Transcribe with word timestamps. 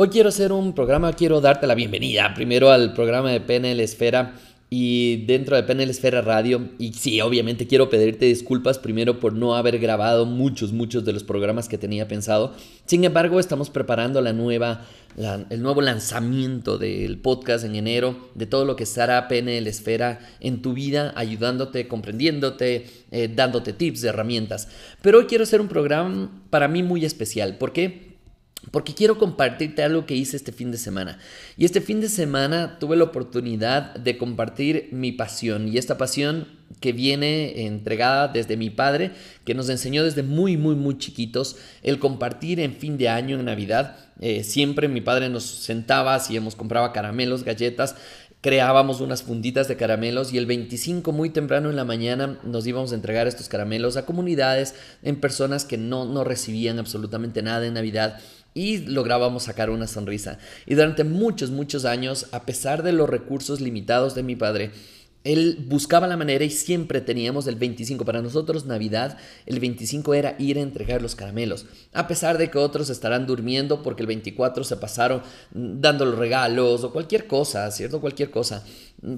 Hoy 0.00 0.10
quiero 0.10 0.28
hacer 0.28 0.52
un 0.52 0.74
programa, 0.74 1.12
quiero 1.12 1.40
darte 1.40 1.66
la 1.66 1.74
bienvenida 1.74 2.32
primero 2.32 2.70
al 2.70 2.92
programa 2.92 3.32
de 3.32 3.40
PNL 3.40 3.80
Esfera 3.80 4.32
y 4.70 5.24
dentro 5.26 5.56
de 5.56 5.64
PNL 5.64 5.90
Esfera 5.90 6.22
Radio. 6.22 6.68
Y 6.78 6.92
sí, 6.92 7.20
obviamente 7.20 7.66
quiero 7.66 7.90
pedirte 7.90 8.26
disculpas 8.26 8.78
primero 8.78 9.18
por 9.18 9.32
no 9.32 9.56
haber 9.56 9.80
grabado 9.80 10.24
muchos, 10.24 10.72
muchos 10.72 11.04
de 11.04 11.12
los 11.12 11.24
programas 11.24 11.68
que 11.68 11.78
tenía 11.78 12.06
pensado. 12.06 12.54
Sin 12.86 13.02
embargo, 13.02 13.40
estamos 13.40 13.70
preparando 13.70 14.20
la 14.20 14.32
nueva, 14.32 14.84
el 15.50 15.62
nuevo 15.62 15.82
lanzamiento 15.82 16.78
del 16.78 17.18
podcast 17.18 17.64
en 17.64 17.74
enero, 17.74 18.30
de 18.36 18.46
todo 18.46 18.64
lo 18.64 18.76
que 18.76 18.84
estará 18.84 19.26
PNL 19.26 19.66
Esfera 19.66 20.20
en 20.38 20.62
tu 20.62 20.74
vida, 20.74 21.12
ayudándote, 21.16 21.88
comprendiéndote, 21.88 22.86
eh, 23.10 23.28
dándote 23.34 23.72
tips, 23.72 24.04
herramientas. 24.04 24.68
Pero 25.02 25.18
hoy 25.18 25.24
quiero 25.24 25.42
hacer 25.42 25.60
un 25.60 25.66
programa 25.66 26.30
para 26.50 26.68
mí 26.68 26.84
muy 26.84 27.04
especial. 27.04 27.58
¿Por 27.58 27.72
qué? 27.72 28.07
Porque 28.70 28.94
quiero 28.94 29.18
compartirte 29.18 29.82
algo 29.82 30.04
que 30.04 30.14
hice 30.14 30.36
este 30.36 30.52
fin 30.52 30.70
de 30.70 30.78
semana. 30.78 31.18
Y 31.56 31.64
este 31.64 31.80
fin 31.80 32.00
de 32.00 32.08
semana 32.08 32.78
tuve 32.78 32.96
la 32.96 33.04
oportunidad 33.04 33.94
de 33.94 34.18
compartir 34.18 34.88
mi 34.92 35.12
pasión 35.12 35.68
y 35.68 35.78
esta 35.78 35.96
pasión 35.96 36.58
que 36.80 36.92
viene 36.92 37.66
entregada 37.66 38.28
desde 38.28 38.56
mi 38.56 38.70
padre, 38.70 39.12
que 39.44 39.54
nos 39.54 39.68
enseñó 39.68 40.04
desde 40.04 40.22
muy, 40.22 40.56
muy, 40.56 40.74
muy 40.74 40.98
chiquitos 40.98 41.56
el 41.82 41.98
compartir 41.98 42.60
en 42.60 42.74
fin 42.74 42.98
de 42.98 43.08
año, 43.08 43.38
en 43.38 43.46
Navidad. 43.46 43.96
Eh, 44.20 44.44
siempre 44.44 44.88
mi 44.88 45.00
padre 45.00 45.28
nos 45.28 45.44
sentaba, 45.44 46.14
hacíamos, 46.14 46.54
compraba 46.54 46.92
caramelos, 46.92 47.44
galletas, 47.44 47.96
creábamos 48.40 49.00
unas 49.00 49.22
funditas 49.22 49.66
de 49.66 49.76
caramelos 49.76 50.32
y 50.32 50.38
el 50.38 50.46
25 50.46 51.10
muy 51.10 51.30
temprano 51.30 51.70
en 51.70 51.76
la 51.76 51.84
mañana 51.84 52.38
nos 52.44 52.66
íbamos 52.66 52.92
a 52.92 52.94
entregar 52.94 53.26
estos 53.26 53.48
caramelos 53.48 53.96
a 53.96 54.06
comunidades, 54.06 54.74
en 55.02 55.20
personas 55.20 55.64
que 55.64 55.76
no, 55.76 56.04
no 56.04 56.22
recibían 56.22 56.78
absolutamente 56.78 57.42
nada 57.42 57.66
en 57.66 57.74
Navidad 57.74 58.20
y 58.54 58.78
lográbamos 58.78 59.44
sacar 59.44 59.70
una 59.70 59.86
sonrisa. 59.86 60.38
Y 60.66 60.74
durante 60.74 61.04
muchos, 61.04 61.50
muchos 61.50 61.84
años, 61.84 62.26
a 62.32 62.44
pesar 62.44 62.82
de 62.82 62.92
los 62.92 63.08
recursos 63.08 63.60
limitados 63.60 64.14
de 64.14 64.22
mi 64.22 64.36
padre, 64.36 64.72
él 65.24 65.66
buscaba 65.68 66.06
la 66.06 66.16
manera 66.16 66.44
y 66.44 66.50
siempre 66.50 67.00
teníamos 67.00 67.46
el 67.48 67.56
25. 67.56 68.04
Para 68.04 68.22
nosotros 68.22 68.66
Navidad, 68.66 69.18
el 69.46 69.60
25 69.60 70.14
era 70.14 70.36
ir 70.38 70.58
a 70.58 70.62
entregar 70.62 71.02
los 71.02 71.14
caramelos. 71.14 71.66
A 71.92 72.06
pesar 72.06 72.38
de 72.38 72.50
que 72.50 72.58
otros 72.58 72.88
estarán 72.88 73.26
durmiendo 73.26 73.82
porque 73.82 74.02
el 74.02 74.06
24 74.06 74.64
se 74.64 74.76
pasaron 74.76 75.22
dando 75.50 76.04
los 76.04 76.18
regalos 76.18 76.84
o 76.84 76.92
cualquier 76.92 77.26
cosa, 77.26 77.70
¿cierto? 77.70 78.00
Cualquier 78.00 78.30
cosa. 78.30 78.64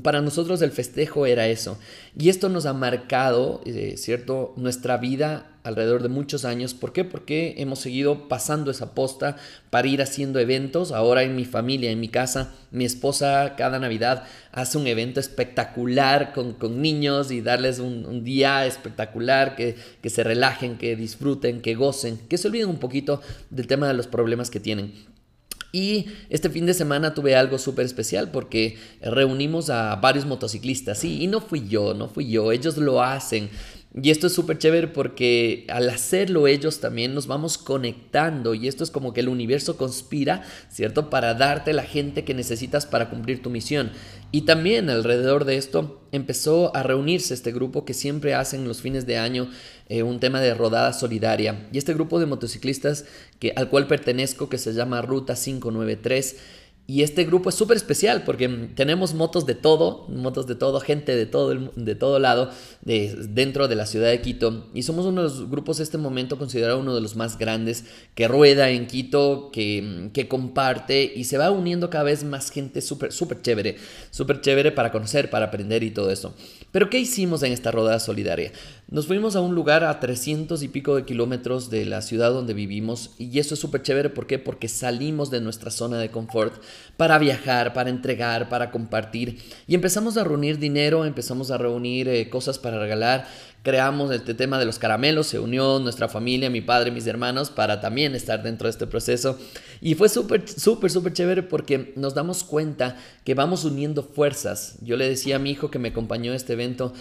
Para 0.02 0.20
nosotros 0.20 0.60
el 0.60 0.72
festejo 0.72 1.24
era 1.24 1.48
eso. 1.48 1.78
Y 2.18 2.28
esto 2.28 2.50
nos 2.50 2.66
ha 2.66 2.74
marcado, 2.74 3.62
eh, 3.64 3.94
¿cierto? 3.96 4.52
Nuestra 4.56 4.98
vida 4.98 5.50
alrededor 5.62 6.02
de 6.02 6.10
muchos 6.10 6.44
años. 6.44 6.74
¿Por 6.74 6.92
qué? 6.92 7.04
Porque 7.04 7.54
hemos 7.56 7.78
seguido 7.78 8.28
pasando 8.28 8.70
esa 8.70 8.94
posta 8.94 9.36
para 9.70 9.88
ir 9.88 10.02
haciendo 10.02 10.38
eventos. 10.38 10.92
Ahora 10.92 11.22
en 11.22 11.34
mi 11.34 11.46
familia, 11.46 11.90
en 11.90 11.98
mi 11.98 12.08
casa, 12.08 12.52
mi 12.70 12.84
esposa 12.84 13.54
cada 13.56 13.78
Navidad 13.78 14.24
hace 14.52 14.76
un 14.76 14.86
evento 14.86 15.18
espectacular 15.18 16.34
con, 16.34 16.82
niños 16.82 17.30
y 17.30 17.40
darles 17.40 17.78
un, 17.78 18.22
día 18.22 18.66
espectacular, 18.66 19.56
que, 19.56 19.76
que 20.02 20.10
se 20.10 20.24
relajen, 20.24 20.76
que 20.76 20.94
disfruten, 20.94 21.62
que 21.62 21.74
gocen, 21.74 22.18
que 22.28 22.36
se 22.36 22.48
olviden 22.48 22.68
un 22.68 22.78
poquito 22.78 23.22
del 23.48 23.66
tema 23.66 23.88
de 23.88 23.94
los 23.94 24.06
problemas 24.06 24.50
que 24.50 24.60
tienen. 24.60 24.92
Y 25.72 26.06
este 26.28 26.50
fin 26.50 26.66
de 26.66 26.74
semana 26.74 27.14
tuve 27.14 27.36
algo 27.36 27.58
súper 27.58 27.86
especial 27.86 28.30
porque 28.30 28.76
reunimos 29.00 29.70
a 29.70 29.96
varios 29.96 30.26
motociclistas, 30.26 30.98
sí, 30.98 31.22
y 31.22 31.26
no 31.26 31.40
fui 31.40 31.68
yo, 31.68 31.94
no 31.94 32.08
fui 32.08 32.28
yo, 32.28 32.52
ellos 32.52 32.76
lo 32.76 33.02
hacen. 33.02 33.48
Y 33.92 34.10
esto 34.10 34.28
es 34.28 34.32
súper 34.34 34.58
chévere 34.58 34.86
porque 34.86 35.66
al 35.68 35.90
hacerlo 35.90 36.46
ellos 36.46 36.78
también 36.78 37.12
nos 37.12 37.26
vamos 37.26 37.58
conectando 37.58 38.54
y 38.54 38.68
esto 38.68 38.84
es 38.84 38.90
como 38.92 39.12
que 39.12 39.18
el 39.18 39.28
universo 39.28 39.76
conspira, 39.76 40.44
¿cierto? 40.68 41.10
Para 41.10 41.34
darte 41.34 41.72
la 41.72 41.82
gente 41.82 42.24
que 42.24 42.32
necesitas 42.32 42.86
para 42.86 43.10
cumplir 43.10 43.42
tu 43.42 43.50
misión. 43.50 43.90
Y 44.30 44.42
también 44.42 44.90
alrededor 44.90 45.44
de 45.44 45.56
esto 45.56 46.00
empezó 46.12 46.74
a 46.76 46.84
reunirse 46.84 47.34
este 47.34 47.50
grupo 47.50 47.84
que 47.84 47.94
siempre 47.94 48.34
hacen 48.34 48.68
los 48.68 48.80
fines 48.80 49.06
de 49.06 49.18
año 49.18 49.50
eh, 49.88 50.04
un 50.04 50.20
tema 50.20 50.40
de 50.40 50.54
rodada 50.54 50.92
solidaria. 50.92 51.68
Y 51.72 51.78
este 51.78 51.92
grupo 51.92 52.20
de 52.20 52.26
motociclistas 52.26 53.06
que, 53.40 53.52
al 53.56 53.68
cual 53.70 53.88
pertenezco, 53.88 54.48
que 54.48 54.58
se 54.58 54.72
llama 54.72 55.02
Ruta 55.02 55.34
593, 55.34 56.36
y 56.86 57.02
este 57.02 57.24
grupo 57.24 57.50
es 57.50 57.54
súper 57.54 57.76
especial 57.76 58.24
porque 58.24 58.48
tenemos 58.74 59.14
motos 59.14 59.46
de 59.46 59.54
todo, 59.54 60.08
motos 60.08 60.48
de 60.48 60.56
todo, 60.56 60.80
gente 60.80 61.14
de 61.14 61.24
todo, 61.24 61.54
de 61.54 61.94
todo 61.94 62.18
lado 62.18 62.50
de, 62.82 63.14
dentro 63.28 63.68
de 63.68 63.76
la 63.76 63.86
ciudad 63.86 64.08
de 64.08 64.20
Quito. 64.20 64.66
Y 64.74 64.82
somos 64.82 65.06
uno 65.06 65.22
de 65.22 65.28
los 65.28 65.48
grupos 65.48 65.78
en 65.78 65.84
este 65.84 65.98
momento 65.98 66.36
considerado 66.36 66.80
uno 66.80 66.94
de 66.94 67.00
los 67.00 67.14
más 67.14 67.38
grandes 67.38 67.84
que 68.16 68.26
rueda 68.26 68.70
en 68.70 68.88
Quito, 68.88 69.50
que, 69.52 70.10
que 70.12 70.26
comparte 70.26 71.12
y 71.14 71.24
se 71.24 71.38
va 71.38 71.52
uniendo 71.52 71.90
cada 71.90 72.02
vez 72.02 72.24
más 72.24 72.50
gente 72.50 72.80
súper, 72.80 73.12
súper 73.12 73.40
chévere, 73.40 73.76
súper 74.10 74.40
chévere 74.40 74.72
para 74.72 74.90
conocer, 74.90 75.30
para 75.30 75.46
aprender 75.46 75.84
y 75.84 75.92
todo 75.92 76.10
eso. 76.10 76.34
Pero 76.72 76.90
¿qué 76.90 76.98
hicimos 76.98 77.44
en 77.44 77.52
esta 77.52 77.70
rodada 77.70 78.00
solidaria? 78.00 78.50
Nos 78.90 79.06
fuimos 79.06 79.36
a 79.36 79.40
un 79.40 79.54
lugar 79.54 79.84
a 79.84 80.00
300 80.00 80.64
y 80.64 80.68
pico 80.68 80.96
de 80.96 81.04
kilómetros 81.04 81.70
de 81.70 81.84
la 81.84 82.02
ciudad 82.02 82.32
donde 82.32 82.54
vivimos 82.54 83.12
y 83.18 83.38
eso 83.38 83.54
es 83.54 83.60
súper 83.60 83.82
chévere. 83.82 84.10
¿Por 84.10 84.26
qué? 84.26 84.40
Porque 84.40 84.66
salimos 84.66 85.30
de 85.30 85.40
nuestra 85.40 85.70
zona 85.70 85.98
de 85.98 86.10
confort 86.10 86.60
para 86.96 87.16
viajar, 87.18 87.72
para 87.72 87.88
entregar, 87.88 88.48
para 88.48 88.72
compartir 88.72 89.38
y 89.68 89.76
empezamos 89.76 90.16
a 90.16 90.24
reunir 90.24 90.58
dinero, 90.58 91.04
empezamos 91.04 91.52
a 91.52 91.58
reunir 91.58 92.08
eh, 92.08 92.28
cosas 92.30 92.58
para 92.58 92.80
regalar. 92.80 93.28
Creamos 93.62 94.10
el 94.10 94.24
tema 94.24 94.58
de 94.58 94.64
los 94.64 94.78
caramelos, 94.78 95.26
se 95.26 95.38
unió 95.38 95.78
nuestra 95.80 96.08
familia, 96.08 96.48
mi 96.48 96.62
padre, 96.62 96.90
mis 96.90 97.06
hermanos, 97.06 97.50
para 97.50 97.78
también 97.78 98.14
estar 98.14 98.42
dentro 98.42 98.66
de 98.66 98.70
este 98.70 98.86
proceso. 98.86 99.38
Y 99.82 99.94
fue 99.96 100.08
súper, 100.08 100.48
súper, 100.48 100.90
súper 100.90 101.12
chévere 101.12 101.42
porque 101.42 101.92
nos 101.94 102.14
damos 102.14 102.42
cuenta 102.42 102.96
que 103.22 103.34
vamos 103.34 103.66
uniendo 103.66 104.02
fuerzas. 104.02 104.76
Yo 104.80 104.96
le 104.96 105.10
decía 105.10 105.36
a 105.36 105.38
mi 105.38 105.50
hijo 105.50 105.70
que 105.70 105.78
me 105.78 105.88
acompañó 105.88 106.32
a 106.32 106.36
este 106.36 106.54
evento, 106.54 106.94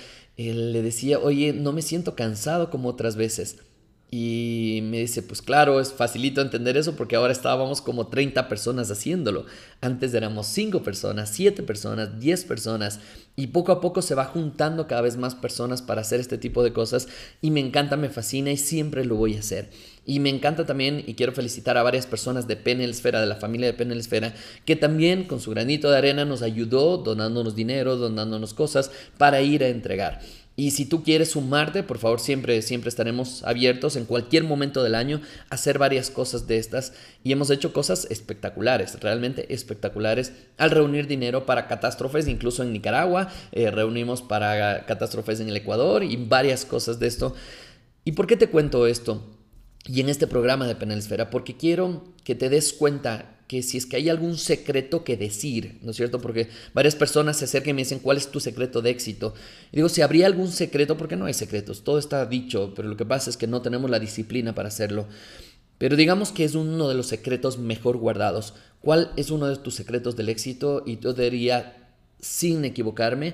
él 0.48 0.72
le 0.72 0.82
decía, 0.82 1.20
oye, 1.20 1.52
no 1.52 1.74
me 1.74 1.82
siento 1.82 2.16
cansado 2.16 2.70
como 2.70 2.88
otras 2.88 3.18
veces. 3.18 3.58
Y 4.12 4.80
me 4.84 5.02
dice, 5.02 5.22
pues 5.22 5.42
claro, 5.44 5.80
es 5.80 5.94
facilito 5.94 6.42
entender 6.42 6.78
eso 6.78 6.96
porque 6.96 7.16
ahora 7.16 7.32
estábamos 7.32 7.80
como 7.80 8.08
30 8.08 8.50
personas 8.50 8.90
haciéndolo. 8.90 9.46
Antes 9.82 10.14
éramos 10.16 10.48
5 10.48 10.82
personas, 10.82 11.30
7 11.30 11.62
personas, 11.62 12.20
10 12.20 12.46
personas. 12.46 13.00
Y 13.36 13.48
poco 13.48 13.72
a 13.72 13.80
poco 13.82 14.02
se 14.02 14.16
va 14.16 14.26
juntando 14.26 14.88
cada 14.88 15.02
vez 15.02 15.16
más 15.16 15.36
personas 15.36 15.84
para 15.84 16.02
hacer 16.02 16.20
este 16.20 16.40
tipo 16.40 16.64
de 16.64 16.74
cosas. 16.74 17.08
Y 17.40 17.52
me 17.52 17.60
encanta, 17.60 17.98
me 17.98 18.10
fascina 18.10 18.52
y 18.52 18.58
siempre 18.58 19.06
lo 19.06 19.16
voy 19.16 19.36
a 19.36 19.40
hacer. 19.40 19.70
Y 20.06 20.20
me 20.20 20.30
encanta 20.30 20.66
también, 20.66 21.04
y 21.06 21.14
quiero 21.14 21.34
felicitar 21.34 21.78
a 21.78 21.84
varias 21.84 22.08
personas 22.08 22.48
de 22.48 22.56
Penel 22.56 22.90
Esfera, 22.90 23.22
de 23.22 23.28
la 23.28 23.36
familia 23.36 23.68
de 23.68 23.74
Penel 23.74 24.00
Esfera, 24.00 24.34
que 24.66 24.76
también 24.76 25.26
con 25.26 25.40
su 25.40 25.52
granito 25.52 25.92
de 25.92 25.98
arena 25.98 26.26
nos 26.26 26.42
ayudó 26.42 26.98
donándonos 26.98 27.56
dinero, 27.56 27.96
donándonos 27.96 28.56
cosas 28.56 28.90
para 29.20 29.42
ir 29.42 29.64
a 29.64 29.68
entregar. 29.68 30.20
Y 30.60 30.72
si 30.72 30.84
tú 30.84 31.04
quieres 31.04 31.32
sumarte, 31.32 31.84
por 31.84 32.00
favor, 32.00 32.20
siempre, 32.20 32.62
siempre 32.62 32.90
estaremos 32.90 33.44
abiertos 33.44 33.96
en 33.96 34.04
cualquier 34.04 34.44
momento 34.44 34.84
del 34.84 34.94
año 34.94 35.22
a 35.50 35.56
hacer 35.56 35.80
varias 35.80 36.10
cosas 36.10 36.48
de 36.48 36.58
estas. 36.58 36.92
Y 37.24 37.32
hemos 37.32 37.50
hecho 37.50 37.72
cosas 37.72 38.08
espectaculares, 38.12 39.00
realmente 39.00 39.54
espectaculares, 39.54 40.34
al 40.58 40.72
reunir 40.72 41.08
dinero 41.08 41.46
para 41.46 41.70
catástrofes, 41.70 42.28
incluso 42.28 42.62
en 42.62 42.74
Nicaragua, 42.74 43.30
eh, 43.54 43.72
reunimos 43.72 44.22
para 44.22 44.86
catástrofes 44.86 45.40
en 45.40 45.48
el 45.48 45.56
Ecuador 45.56 46.04
y 46.04 46.18
varias 46.18 46.66
cosas 46.66 47.00
de 47.00 47.08
esto. 47.08 47.36
¿Y 48.04 48.12
por 48.12 48.28
qué 48.28 48.36
te 48.36 48.50
cuento 48.50 48.86
esto? 48.86 49.24
Y 49.86 50.02
en 50.02 50.10
este 50.10 50.28
programa 50.28 50.68
de 50.68 50.76
Penelsfera, 50.76 51.30
porque 51.30 51.56
quiero 51.56 52.04
que 52.26 52.36
te 52.36 52.50
des 52.50 52.74
cuenta 52.74 53.39
que 53.50 53.64
si 53.64 53.80
es 53.80 53.88
que 53.88 53.96
hay 53.96 54.10
algún 54.10 54.38
secreto 54.38 55.04
que 55.04 55.18
decir, 55.18 55.80
¿no 55.82 55.90
es 55.90 55.98
cierto? 55.98 56.22
Porque 56.22 56.50
varias 56.76 56.96
personas 56.96 57.38
se 57.38 57.46
acercan 57.46 57.72
y 57.72 57.74
me 57.74 57.82
dicen, 57.82 57.98
¿cuál 57.98 58.18
es 58.18 58.30
tu 58.30 58.40
secreto 58.40 58.84
de 58.84 58.92
éxito? 58.92 59.34
Y 59.72 59.78
digo, 59.78 59.90
si 59.90 60.04
habría 60.04 60.28
algún 60.28 60.52
secreto, 60.52 60.98
porque 60.98 61.16
no 61.16 61.26
hay 61.26 61.34
secretos, 61.34 61.84
todo 61.84 61.98
está 61.98 62.24
dicho, 62.28 62.74
pero 62.76 62.88
lo 62.88 62.96
que 62.96 63.08
pasa 63.08 63.32
es 63.32 63.38
que 63.38 63.48
no 63.48 63.64
tenemos 63.64 63.90
la 63.90 64.00
disciplina 64.00 64.54
para 64.54 64.68
hacerlo. 64.68 65.08
Pero 65.80 65.96
digamos 65.96 66.32
que 66.32 66.44
es 66.44 66.54
uno 66.54 66.88
de 66.90 66.94
los 66.94 67.08
secretos 67.08 67.58
mejor 67.58 67.98
guardados. 67.98 68.54
¿Cuál 68.82 69.12
es 69.18 69.32
uno 69.32 69.48
de 69.48 69.56
tus 69.56 69.74
secretos 69.74 70.16
del 70.16 70.30
éxito? 70.30 70.84
Y 70.86 71.00
yo 71.00 71.14
diría, 71.14 71.90
sin 72.20 72.64
equivocarme, 72.66 73.34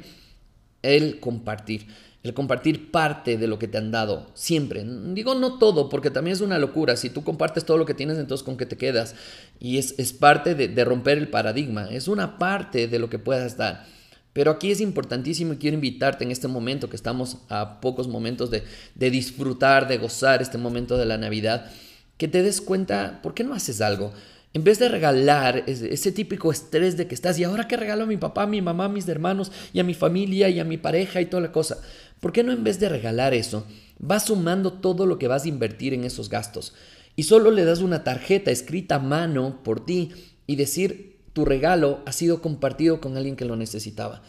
el 0.81 1.19
compartir 1.19 1.87
el 2.25 2.33
compartir 2.33 2.89
parte 2.89 3.37
de 3.37 3.45
lo 3.45 3.59
que 3.59 3.67
te 3.67 3.77
han 3.77 3.91
dado, 3.91 4.31
siempre. 4.33 4.83
Digo 5.13 5.35
no 5.35 5.59
todo, 5.59 5.89
porque 5.89 6.09
también 6.09 6.33
es 6.33 6.41
una 6.41 6.57
locura. 6.57 6.95
Si 6.95 7.11
tú 7.11 7.23
compartes 7.23 7.65
todo 7.65 7.77
lo 7.77 7.85
que 7.85 7.93
tienes, 7.93 8.17
entonces 8.17 8.43
con 8.43 8.57
qué 8.57 8.65
te 8.65 8.77
quedas. 8.77 9.13
Y 9.59 9.77
es, 9.77 9.93
parte 10.13 10.55
de, 10.55 10.85
romper 10.85 11.19
el 11.19 11.27
paradigma, 11.27 11.87
es 11.91 12.07
una 12.07 12.39
parte 12.39 12.87
de 12.87 12.97
lo 12.97 13.11
que 13.11 13.19
puedas 13.19 13.57
dar. 13.57 13.85
Pero 14.33 14.49
aquí 14.49 14.71
es 14.71 14.81
importantísimo 14.81 15.53
y 15.53 15.57
quiero 15.57 15.75
invitarte 15.75 16.23
en 16.23 16.31
este 16.31 16.47
momento, 16.47 16.89
que 16.89 16.95
estamos 16.95 17.37
a 17.47 17.79
pocos 17.79 18.07
momentos 18.07 18.49
de, 18.49 18.63
de 18.95 19.11
disfrutar, 19.11 19.87
de 19.87 19.99
gozar 19.99 20.41
este 20.41 20.57
momento 20.57 20.97
de 20.97 21.05
la 21.05 21.19
Navidad, 21.19 21.69
que 22.17 22.27
te 22.27 22.41
des 22.41 22.59
cuenta, 22.59 23.19
¿por 23.21 23.35
qué 23.35 23.43
no 23.43 23.53
haces 23.53 23.81
algo? 23.81 24.13
En 24.55 24.63
vez 24.63 24.79
de 24.79 24.87
regalar 24.87 25.65
ese, 25.67 26.13
típico 26.13 26.49
estrés 26.49 26.95
de 26.95 27.07
que 27.07 27.13
estás, 27.13 27.37
y 27.37 27.43
ahora 27.43 27.67
que 27.67 27.75
regalo 27.75 28.05
a 28.05 28.07
mi 28.07 28.15
papá, 28.15 28.43
a 28.43 28.47
mi 28.47 28.61
mamá, 28.61 28.85
a 28.85 28.89
mis 28.89 29.05
hermanos, 29.09 29.51
y 29.73 29.81
a 29.81 29.83
mi 29.83 29.93
familia, 29.93 30.47
y 30.47 30.61
a 30.61 30.63
mi 30.63 30.77
pareja, 30.77 31.19
y 31.19 31.25
toda 31.25 31.41
la 31.41 31.51
cosa, 31.51 31.77
¿por 32.25 32.31
qué 32.31 32.41
no 32.41 32.51
en 32.51 32.63
vez 32.63 32.79
de 32.79 32.89
regalar 32.89 33.35
eso, 33.35 33.67
vas 33.99 34.25
sumando 34.25 34.73
todo 34.73 35.05
lo 35.05 35.19
que 35.19 35.27
vas 35.27 35.45
a 35.45 35.47
invertir 35.47 35.93
en 35.93 36.03
esos 36.03 36.27
gastos? 36.27 36.73
Y 37.15 37.21
solo 37.21 37.51
le 37.51 37.65
das 37.65 37.81
una 37.81 38.03
tarjeta 38.03 38.49
escrita 38.49 38.95
a 38.95 38.99
mano 38.99 39.61
por 39.63 39.85
ti 39.85 40.09
y 40.47 40.55
decir 40.55 41.19
tu 41.33 41.45
regalo 41.45 42.01
ha 42.07 42.11
sido 42.11 42.41
compartido 42.41 42.99
con 42.99 43.15
alguien 43.15 43.35
que 43.35 43.45
lo 43.45 43.55
necesitaba. 43.55 44.23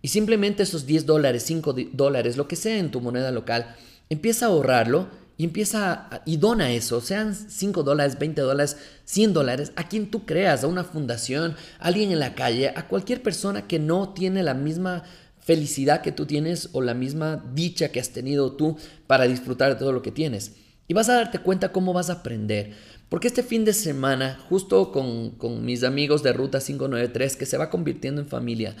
Y 0.00 0.08
simplemente 0.08 0.62
esos 0.62 0.86
10 0.86 1.06
dólares, 1.06 1.42
5 1.42 1.74
dólares, 1.92 2.36
lo 2.36 2.46
que 2.46 2.54
sea 2.54 2.78
en 2.78 2.92
tu 2.92 3.00
moneda 3.00 3.32
local, 3.32 3.74
empieza 4.10 4.46
a 4.46 4.50
ahorrarlo 4.50 5.08
y 5.36 5.42
empieza 5.42 6.08
y 6.24 6.36
dona 6.36 6.70
eso, 6.70 7.00
sean 7.00 7.34
5 7.34 7.82
dólares, 7.82 8.16
20 8.16 8.42
dólares, 8.42 8.76
100 9.06 9.32
dólares, 9.32 9.72
a 9.74 9.88
quien 9.88 10.08
tú 10.08 10.24
creas, 10.24 10.62
a 10.62 10.68
una 10.68 10.84
fundación, 10.84 11.56
a 11.80 11.88
alguien 11.88 12.12
en 12.12 12.20
la 12.20 12.36
calle, 12.36 12.72
a 12.76 12.86
cualquier 12.86 13.24
persona 13.24 13.66
que 13.66 13.80
no 13.80 14.10
tiene 14.10 14.44
la 14.44 14.54
misma 14.54 15.02
felicidad 15.44 16.00
que 16.00 16.10
tú 16.10 16.26
tienes 16.26 16.70
o 16.72 16.80
la 16.80 16.94
misma 16.94 17.44
dicha 17.54 17.90
que 17.90 18.00
has 18.00 18.10
tenido 18.10 18.52
tú 18.52 18.76
para 19.06 19.24
disfrutar 19.24 19.74
de 19.74 19.78
todo 19.78 19.92
lo 19.92 20.02
que 20.02 20.10
tienes. 20.10 20.56
Y 20.88 20.94
vas 20.94 21.08
a 21.08 21.14
darte 21.14 21.38
cuenta 21.38 21.70
cómo 21.70 21.92
vas 21.92 22.10
a 22.10 22.14
aprender. 22.14 22.72
Porque 23.10 23.28
este 23.28 23.42
fin 23.42 23.64
de 23.64 23.74
semana, 23.74 24.40
justo 24.48 24.90
con, 24.90 25.30
con 25.32 25.64
mis 25.64 25.84
amigos 25.84 26.22
de 26.22 26.32
Ruta 26.32 26.60
593, 26.60 27.36
que 27.36 27.46
se 27.46 27.58
va 27.58 27.70
convirtiendo 27.70 28.22
en 28.22 28.28
familia, 28.28 28.74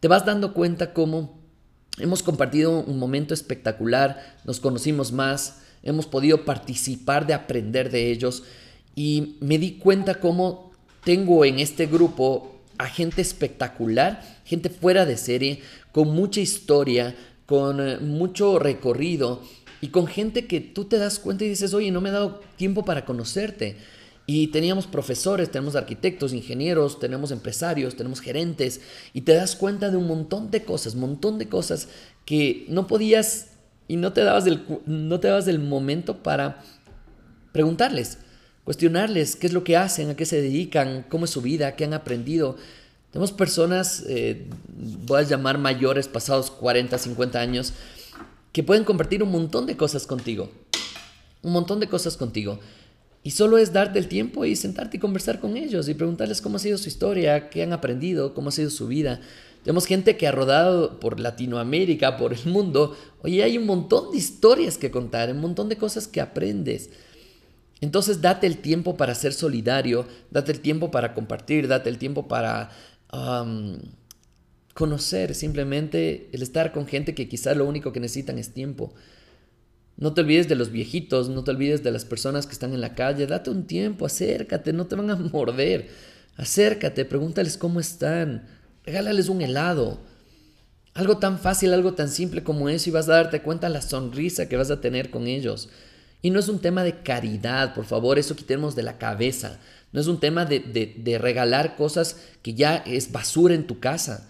te 0.00 0.08
vas 0.08 0.24
dando 0.24 0.54
cuenta 0.54 0.94
cómo 0.94 1.38
hemos 1.98 2.22
compartido 2.22 2.80
un 2.80 2.98
momento 2.98 3.34
espectacular, 3.34 4.38
nos 4.44 4.58
conocimos 4.58 5.12
más, 5.12 5.60
hemos 5.82 6.06
podido 6.06 6.44
participar 6.46 7.26
de 7.26 7.34
aprender 7.34 7.90
de 7.90 8.10
ellos 8.10 8.44
y 8.94 9.36
me 9.40 9.58
di 9.58 9.72
cuenta 9.72 10.14
cómo 10.14 10.72
tengo 11.04 11.44
en 11.44 11.58
este 11.58 11.86
grupo 11.86 12.56
a 12.78 12.86
gente 12.86 13.20
espectacular, 13.20 14.22
gente 14.44 14.70
fuera 14.70 15.04
de 15.04 15.18
serie, 15.18 15.60
con 15.92 16.14
mucha 16.14 16.40
historia, 16.40 17.16
con 17.46 17.86
eh, 17.86 17.98
mucho 17.98 18.58
recorrido 18.58 19.42
y 19.80 19.88
con 19.88 20.06
gente 20.06 20.46
que 20.46 20.60
tú 20.60 20.84
te 20.84 20.98
das 20.98 21.18
cuenta 21.18 21.44
y 21.44 21.48
dices, 21.48 21.74
oye, 21.74 21.90
no 21.90 22.00
me 22.00 22.10
he 22.10 22.12
dado 22.12 22.40
tiempo 22.56 22.84
para 22.84 23.04
conocerte. 23.04 23.76
Y 24.26 24.48
teníamos 24.48 24.86
profesores, 24.86 25.50
tenemos 25.50 25.74
arquitectos, 25.74 26.32
ingenieros, 26.32 27.00
tenemos 27.00 27.32
empresarios, 27.32 27.96
tenemos 27.96 28.20
gerentes, 28.20 28.80
y 29.12 29.22
te 29.22 29.34
das 29.34 29.56
cuenta 29.56 29.90
de 29.90 29.96
un 29.96 30.06
montón 30.06 30.52
de 30.52 30.62
cosas, 30.62 30.94
montón 30.94 31.38
de 31.38 31.48
cosas 31.48 31.88
que 32.24 32.64
no 32.68 32.86
podías 32.86 33.48
y 33.88 33.96
no 33.96 34.12
te 34.12 34.22
dabas 34.22 34.44
del, 34.44 34.62
no 34.86 35.18
te 35.18 35.26
dabas 35.26 35.46
del 35.46 35.58
momento 35.58 36.22
para 36.22 36.62
preguntarles, 37.50 38.18
cuestionarles 38.62 39.34
qué 39.34 39.48
es 39.48 39.52
lo 39.52 39.64
que 39.64 39.76
hacen, 39.76 40.10
a 40.10 40.14
qué 40.14 40.26
se 40.26 40.40
dedican, 40.40 41.04
cómo 41.08 41.24
es 41.24 41.32
su 41.32 41.42
vida, 41.42 41.74
qué 41.74 41.84
han 41.84 41.94
aprendido. 41.94 42.56
Tenemos 43.10 43.32
personas, 43.32 44.04
eh, 44.08 44.46
voy 45.06 45.20
a 45.20 45.22
llamar 45.22 45.58
mayores, 45.58 46.06
pasados 46.06 46.50
40, 46.50 46.96
50 46.96 47.40
años, 47.40 47.72
que 48.52 48.62
pueden 48.62 48.84
compartir 48.84 49.22
un 49.22 49.32
montón 49.32 49.66
de 49.66 49.76
cosas 49.76 50.06
contigo. 50.06 50.50
Un 51.42 51.52
montón 51.52 51.80
de 51.80 51.88
cosas 51.88 52.16
contigo. 52.16 52.60
Y 53.22 53.32
solo 53.32 53.58
es 53.58 53.72
darte 53.72 53.98
el 53.98 54.08
tiempo 54.08 54.44
y 54.44 54.56
sentarte 54.56 54.96
y 54.96 55.00
conversar 55.00 55.40
con 55.40 55.56
ellos 55.56 55.88
y 55.88 55.94
preguntarles 55.94 56.40
cómo 56.40 56.56
ha 56.56 56.60
sido 56.60 56.78
su 56.78 56.88
historia, 56.88 57.50
qué 57.50 57.62
han 57.62 57.72
aprendido, 57.72 58.32
cómo 58.32 58.48
ha 58.48 58.52
sido 58.52 58.70
su 58.70 58.86
vida. 58.86 59.20
Tenemos 59.62 59.86
gente 59.86 60.16
que 60.16 60.26
ha 60.26 60.32
rodado 60.32 61.00
por 61.00 61.20
Latinoamérica, 61.20 62.16
por 62.16 62.32
el 62.32 62.46
mundo. 62.46 62.96
Oye, 63.22 63.42
hay 63.42 63.58
un 63.58 63.66
montón 63.66 64.12
de 64.12 64.18
historias 64.18 64.78
que 64.78 64.90
contar, 64.90 65.30
un 65.32 65.40
montón 65.40 65.68
de 65.68 65.76
cosas 65.76 66.08
que 66.08 66.20
aprendes. 66.20 66.90
Entonces 67.82 68.22
date 68.22 68.46
el 68.46 68.58
tiempo 68.58 68.96
para 68.96 69.14
ser 69.14 69.32
solidario, 69.32 70.06
date 70.30 70.52
el 70.52 70.60
tiempo 70.60 70.90
para 70.90 71.12
compartir, 71.12 71.68
date 71.68 71.90
el 71.90 71.98
tiempo 71.98 72.26
para 72.28 72.70
conocer, 74.74 75.34
simplemente 75.34 76.28
el 76.32 76.42
estar 76.42 76.72
con 76.72 76.86
gente 76.86 77.14
que 77.14 77.28
quizás 77.28 77.56
lo 77.56 77.66
único 77.66 77.92
que 77.92 78.00
necesitan 78.00 78.38
es 78.38 78.52
tiempo. 78.54 78.94
No 79.96 80.14
te 80.14 80.22
olvides 80.22 80.48
de 80.48 80.54
los 80.54 80.70
viejitos, 80.70 81.28
no 81.28 81.44
te 81.44 81.50
olvides 81.50 81.82
de 81.82 81.90
las 81.90 82.06
personas 82.06 82.46
que 82.46 82.52
están 82.52 82.72
en 82.72 82.80
la 82.80 82.94
calle, 82.94 83.26
date 83.26 83.50
un 83.50 83.66
tiempo, 83.66 84.06
acércate, 84.06 84.72
no 84.72 84.86
te 84.86 84.96
van 84.96 85.10
a 85.10 85.16
morder. 85.32 85.88
Acércate, 86.36 87.04
pregúntales 87.04 87.58
cómo 87.58 87.80
están, 87.80 88.46
regálales 88.84 89.28
un 89.28 89.42
helado. 89.42 90.00
Algo 90.94 91.18
tan 91.18 91.38
fácil, 91.38 91.74
algo 91.74 91.92
tan 91.94 92.08
simple 92.08 92.42
como 92.42 92.68
eso 92.68 92.88
y 92.88 92.92
vas 92.92 93.08
a 93.08 93.12
darte 93.12 93.42
cuenta 93.42 93.68
la 93.68 93.82
sonrisa 93.82 94.48
que 94.48 94.56
vas 94.56 94.70
a 94.70 94.80
tener 94.80 95.10
con 95.10 95.26
ellos. 95.26 95.68
Y 96.22 96.30
no 96.30 96.38
es 96.38 96.48
un 96.48 96.60
tema 96.60 96.84
de 96.84 97.02
caridad, 97.02 97.74
por 97.74 97.84
favor, 97.84 98.18
eso 98.18 98.36
quitemos 98.36 98.74
de 98.74 98.82
la 98.82 98.98
cabeza. 98.98 99.58
No 99.92 100.00
es 100.00 100.06
un 100.06 100.20
tema 100.20 100.44
de, 100.44 100.60
de, 100.60 101.18
regalar 101.18 101.76
cosas 101.76 102.16
que 102.42 102.54
ya 102.54 102.76
es 102.76 103.10
basura 103.10 103.54
en 103.54 103.66
tu 103.66 103.80
casa. 103.80 104.28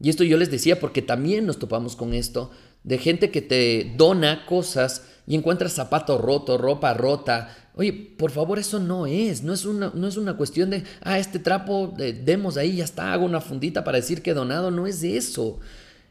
Y 0.00 0.08
esto 0.08 0.24
yo 0.24 0.36
les 0.36 0.50
decía 0.50 0.80
porque 0.80 1.02
también 1.02 1.44
nos 1.44 1.58
topamos 1.58 1.96
con 1.96 2.14
esto, 2.14 2.50
de 2.84 2.98
gente 2.98 3.30
que 3.30 3.42
te 3.42 3.92
dona 3.96 4.46
cosas 4.46 5.02
y 5.26 5.34
encuentras 5.34 5.74
zapato 5.74 6.16
roto, 6.16 6.56
ropa 6.56 6.94
rota. 6.94 7.54
Oye, 7.74 7.92
por 7.92 8.30
favor, 8.30 8.58
eso 8.58 8.78
no 8.78 9.06
es, 9.06 9.42
no 9.42 9.52
es 9.52 9.66
una, 9.66 9.92
no 9.94 10.06
es 10.06 10.16
una 10.16 10.36
cuestión 10.36 10.70
de, 10.70 10.84
ah, 11.02 11.18
este 11.18 11.38
trapo, 11.38 11.94
demos 11.96 12.56
ahí, 12.56 12.76
ya 12.76 12.84
está, 12.84 13.12
hago 13.12 13.26
una 13.26 13.40
fundita 13.40 13.84
para 13.84 13.98
decir 13.98 14.22
que 14.22 14.30
he 14.30 14.34
donado, 14.34 14.70
no 14.70 14.86
es 14.86 15.02
eso. 15.02 15.58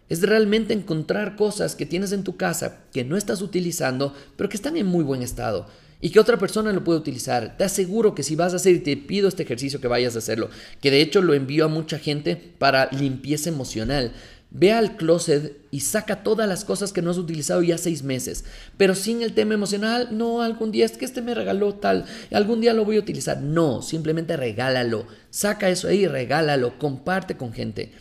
Es 0.10 0.22
realmente 0.22 0.74
encontrar 0.74 1.36
cosas 1.36 1.76
que 1.76 1.86
tienes 1.86 2.12
en 2.12 2.24
tu 2.24 2.38
casa 2.38 2.80
que 2.94 3.04
no 3.04 3.18
estás 3.18 3.42
utilizando, 3.42 4.14
pero 4.36 4.50
que 4.50 4.58
están 4.58 4.78
en 4.78 4.86
muy 4.86 5.04
buen 5.04 5.22
estado 5.22 5.68
y 6.02 6.10
que 6.12 6.20
otra 6.20 6.38
persona 6.38 6.72
lo 6.72 6.84
puede 6.84 7.00
utilizar. 7.00 7.58
Te 7.58 7.64
aseguro 7.64 8.14
que 8.16 8.24
si 8.24 8.36
vas 8.36 8.54
a 8.54 8.58
hacer, 8.58 8.76
y 8.76 8.80
te 8.80 8.98
pido 8.98 9.28
este 9.28 9.44
ejercicio 9.44 9.82
que 9.82 9.88
vayas 9.88 10.16
a 10.16 10.20
hacerlo, 10.20 10.50
que 10.82 10.92
de 10.92 11.02
hecho 11.02 11.22
lo 11.22 11.34
envío 11.34 11.66
a 11.66 11.70
mucha 11.70 12.00
gente 12.00 12.36
para 12.36 12.90
limpieza 12.92 13.50
emocional. 13.50 14.12
Ve 14.50 14.72
al 14.72 14.96
closet 14.96 15.58
y 15.72 15.82
saca 15.82 16.24
todas 16.24 16.48
las 16.48 16.64
cosas 16.64 16.94
que 16.94 17.02
no 17.02 17.12
has 17.12 17.18
utilizado 17.18 17.62
ya 17.62 17.78
seis 17.78 18.04
meses, 18.04 18.46
pero 18.78 18.96
sin 18.96 19.22
el 19.22 19.34
tema 19.34 19.56
emocional, 19.56 20.10
no, 20.12 20.42
algún 20.42 20.72
día 20.72 20.86
es 20.86 20.94
que 20.94 21.04
este 21.04 21.22
me 21.22 21.34
regaló 21.34 21.76
tal, 21.76 22.06
algún 22.32 22.62
día 22.62 22.74
lo 22.74 22.86
voy 22.86 22.96
a 22.96 23.02
utilizar. 23.02 23.42
No, 23.42 23.82
simplemente 23.82 24.38
regálalo, 24.38 25.06
saca 25.32 25.70
eso 25.70 25.90
ahí, 25.90 26.08
regálalo, 26.08 26.80
comparte 26.80 27.36
con 27.36 27.52
gente. 27.52 27.92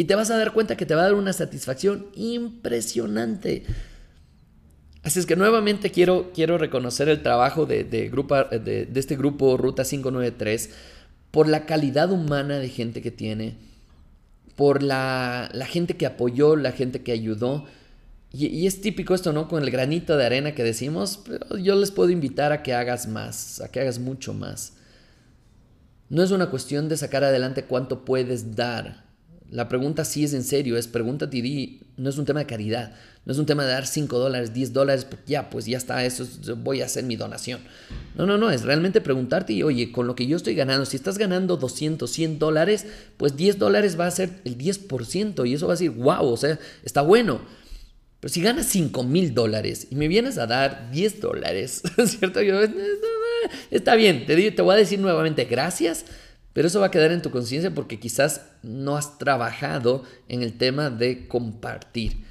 Y 0.00 0.04
te 0.04 0.14
vas 0.14 0.30
a 0.30 0.38
dar 0.38 0.54
cuenta 0.54 0.78
que 0.78 0.86
te 0.86 0.94
va 0.94 1.02
a 1.02 1.04
dar 1.04 1.14
una 1.14 1.34
satisfacción 1.34 2.06
impresionante. 2.14 3.64
Así 5.02 5.18
es 5.18 5.26
que 5.26 5.36
nuevamente 5.36 5.90
quiero, 5.90 6.30
quiero 6.32 6.56
reconocer 6.56 7.10
el 7.10 7.22
trabajo 7.22 7.66
de, 7.66 7.84
de, 7.84 8.88
este 8.94 9.16
grupo 9.16 9.58
Ruta 9.58 9.84
593 9.84 10.70
por 11.30 11.50
la 11.50 11.66
calidad 11.66 12.10
humana 12.12 12.58
de 12.58 12.70
gente 12.70 13.02
que 13.02 13.10
tiene, 13.10 13.58
por 14.56 14.82
la, 14.82 15.50
gente 15.68 15.98
que 15.98 16.06
apoyó, 16.06 16.56
la 16.56 16.72
gente 16.72 17.02
que 17.02 17.12
ayudó. 17.12 17.66
Y, 18.32 18.46
y, 18.46 18.66
es 18.66 18.80
típico 18.80 19.14
esto, 19.14 19.34
¿no? 19.34 19.48
Con 19.48 19.62
el 19.62 19.70
granito 19.70 20.16
de 20.16 20.24
arena 20.24 20.54
que 20.54 20.64
decimos, 20.64 21.20
pero 21.26 21.58
yo 21.58 21.74
les 21.74 21.90
puedo 21.90 22.08
invitar 22.08 22.52
a 22.52 22.62
que 22.62 22.72
hagas 22.72 23.06
más, 23.06 23.60
a 23.60 23.70
que 23.70 23.80
hagas 23.80 23.98
mucho 23.98 24.32
más. 24.32 24.72
No 26.08 26.22
es 26.22 26.30
una 26.30 26.48
cuestión 26.48 26.88
de 26.88 26.96
sacar 26.96 27.22
adelante 27.22 27.64
cuánto 27.64 28.06
puedes 28.06 28.56
dar, 28.56 29.09
la 29.50 29.68
pregunta 29.68 30.04
sí 30.04 30.24
es 30.24 30.32
en 30.32 30.44
serio, 30.44 30.76
es 30.76 30.86
pregúntate 30.86 31.38
y 31.38 31.80
no 31.96 32.08
es 32.08 32.18
un 32.18 32.24
tema 32.24 32.40
de 32.40 32.46
caridad, 32.46 32.94
no 33.24 33.32
es 33.32 33.38
un 33.38 33.46
tema 33.46 33.64
de 33.64 33.70
dar 33.70 33.86
5 33.86 34.18
dólares, 34.18 34.54
10 34.54 34.72
dólares, 34.72 35.06
ya, 35.26 35.50
pues 35.50 35.66
ya 35.66 35.76
está, 35.76 36.04
eso 36.04 36.24
voy 36.56 36.82
a 36.82 36.84
hacer 36.84 37.04
mi 37.04 37.16
donación. 37.16 37.60
No, 38.14 38.26
no, 38.26 38.38
no, 38.38 38.50
es 38.50 38.62
realmente 38.62 39.00
preguntarte 39.00 39.52
y 39.52 39.62
oye, 39.62 39.90
con 39.90 40.06
lo 40.06 40.14
que 40.14 40.26
yo 40.26 40.36
estoy 40.36 40.54
ganando, 40.54 40.86
si 40.86 40.96
estás 40.96 41.18
ganando 41.18 41.56
200, 41.56 42.08
100 42.08 42.38
dólares, 42.38 42.86
pues 43.16 43.36
10 43.36 43.58
dólares 43.58 43.98
va 43.98 44.06
a 44.06 44.10
ser 44.12 44.30
el 44.44 44.56
10% 44.56 45.48
y 45.48 45.54
eso 45.54 45.66
va 45.66 45.72
a 45.72 45.76
decir, 45.76 45.90
wow, 45.90 46.26
o 46.26 46.36
sea, 46.36 46.58
está 46.84 47.02
bueno. 47.02 47.40
Pero 48.20 48.32
si 48.32 48.42
ganas 48.42 48.66
5 48.66 49.02
mil 49.02 49.34
dólares 49.34 49.88
y 49.90 49.96
me 49.96 50.06
vienes 50.06 50.38
a 50.38 50.46
dar 50.46 50.90
10 50.92 51.20
dólares, 51.20 51.82
¿cierto? 52.06 52.40
Yo, 52.42 52.60
está 53.70 53.96
bien, 53.96 54.26
te 54.26 54.62
voy 54.62 54.74
a 54.74 54.78
decir 54.78 55.00
nuevamente 55.00 55.46
gracias, 55.46 56.04
pero 56.52 56.66
eso 56.66 56.80
va 56.80 56.86
a 56.86 56.90
quedar 56.90 57.12
en 57.12 57.22
tu 57.22 57.30
conciencia 57.30 57.74
porque 57.74 58.00
quizás 58.00 58.46
no 58.62 58.96
has 58.96 59.18
trabajado 59.18 60.02
en 60.28 60.42
el 60.42 60.56
tema 60.58 60.90
de 60.90 61.28
compartir. 61.28 62.24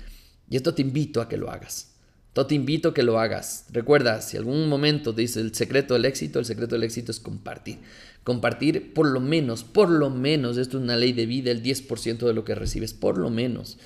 Y 0.50 0.58
esto 0.58 0.74
te 0.74 0.82
invito 0.82 1.22
a 1.22 1.30
que 1.30 1.38
lo 1.38 1.50
hagas. 1.50 1.96
Esto 2.28 2.46
te 2.46 2.56
invito 2.56 2.90
a 2.90 2.94
que 2.94 3.04
lo 3.04 3.20
hagas. 3.20 3.66
Recuerda, 3.72 4.22
si 4.22 4.38
algún 4.38 4.68
momento 4.68 5.14
dice 5.14 5.40
el 5.40 5.54
secreto 5.56 5.94
del 5.94 6.06
éxito, 6.06 6.40
el 6.40 6.46
secreto 6.46 6.76
del 6.76 6.84
éxito 6.84 7.12
es 7.12 7.20
compartir. 7.20 7.80
Compartir 8.24 8.94
por 8.94 9.08
lo 9.08 9.20
menos, 9.20 9.64
por 9.64 9.90
lo 9.90 10.10
menos, 10.10 10.58
esto 10.58 10.78
es 10.78 10.84
una 10.84 10.98
ley 10.98 11.14
de 11.14 11.26
vida, 11.26 11.52
el 11.52 11.64
10% 11.64 12.18
de 12.20 12.34
lo 12.34 12.44
que 12.44 12.56
recibes, 12.56 12.94
por 12.94 13.18
lo 13.18 13.30
menos. 13.30 13.78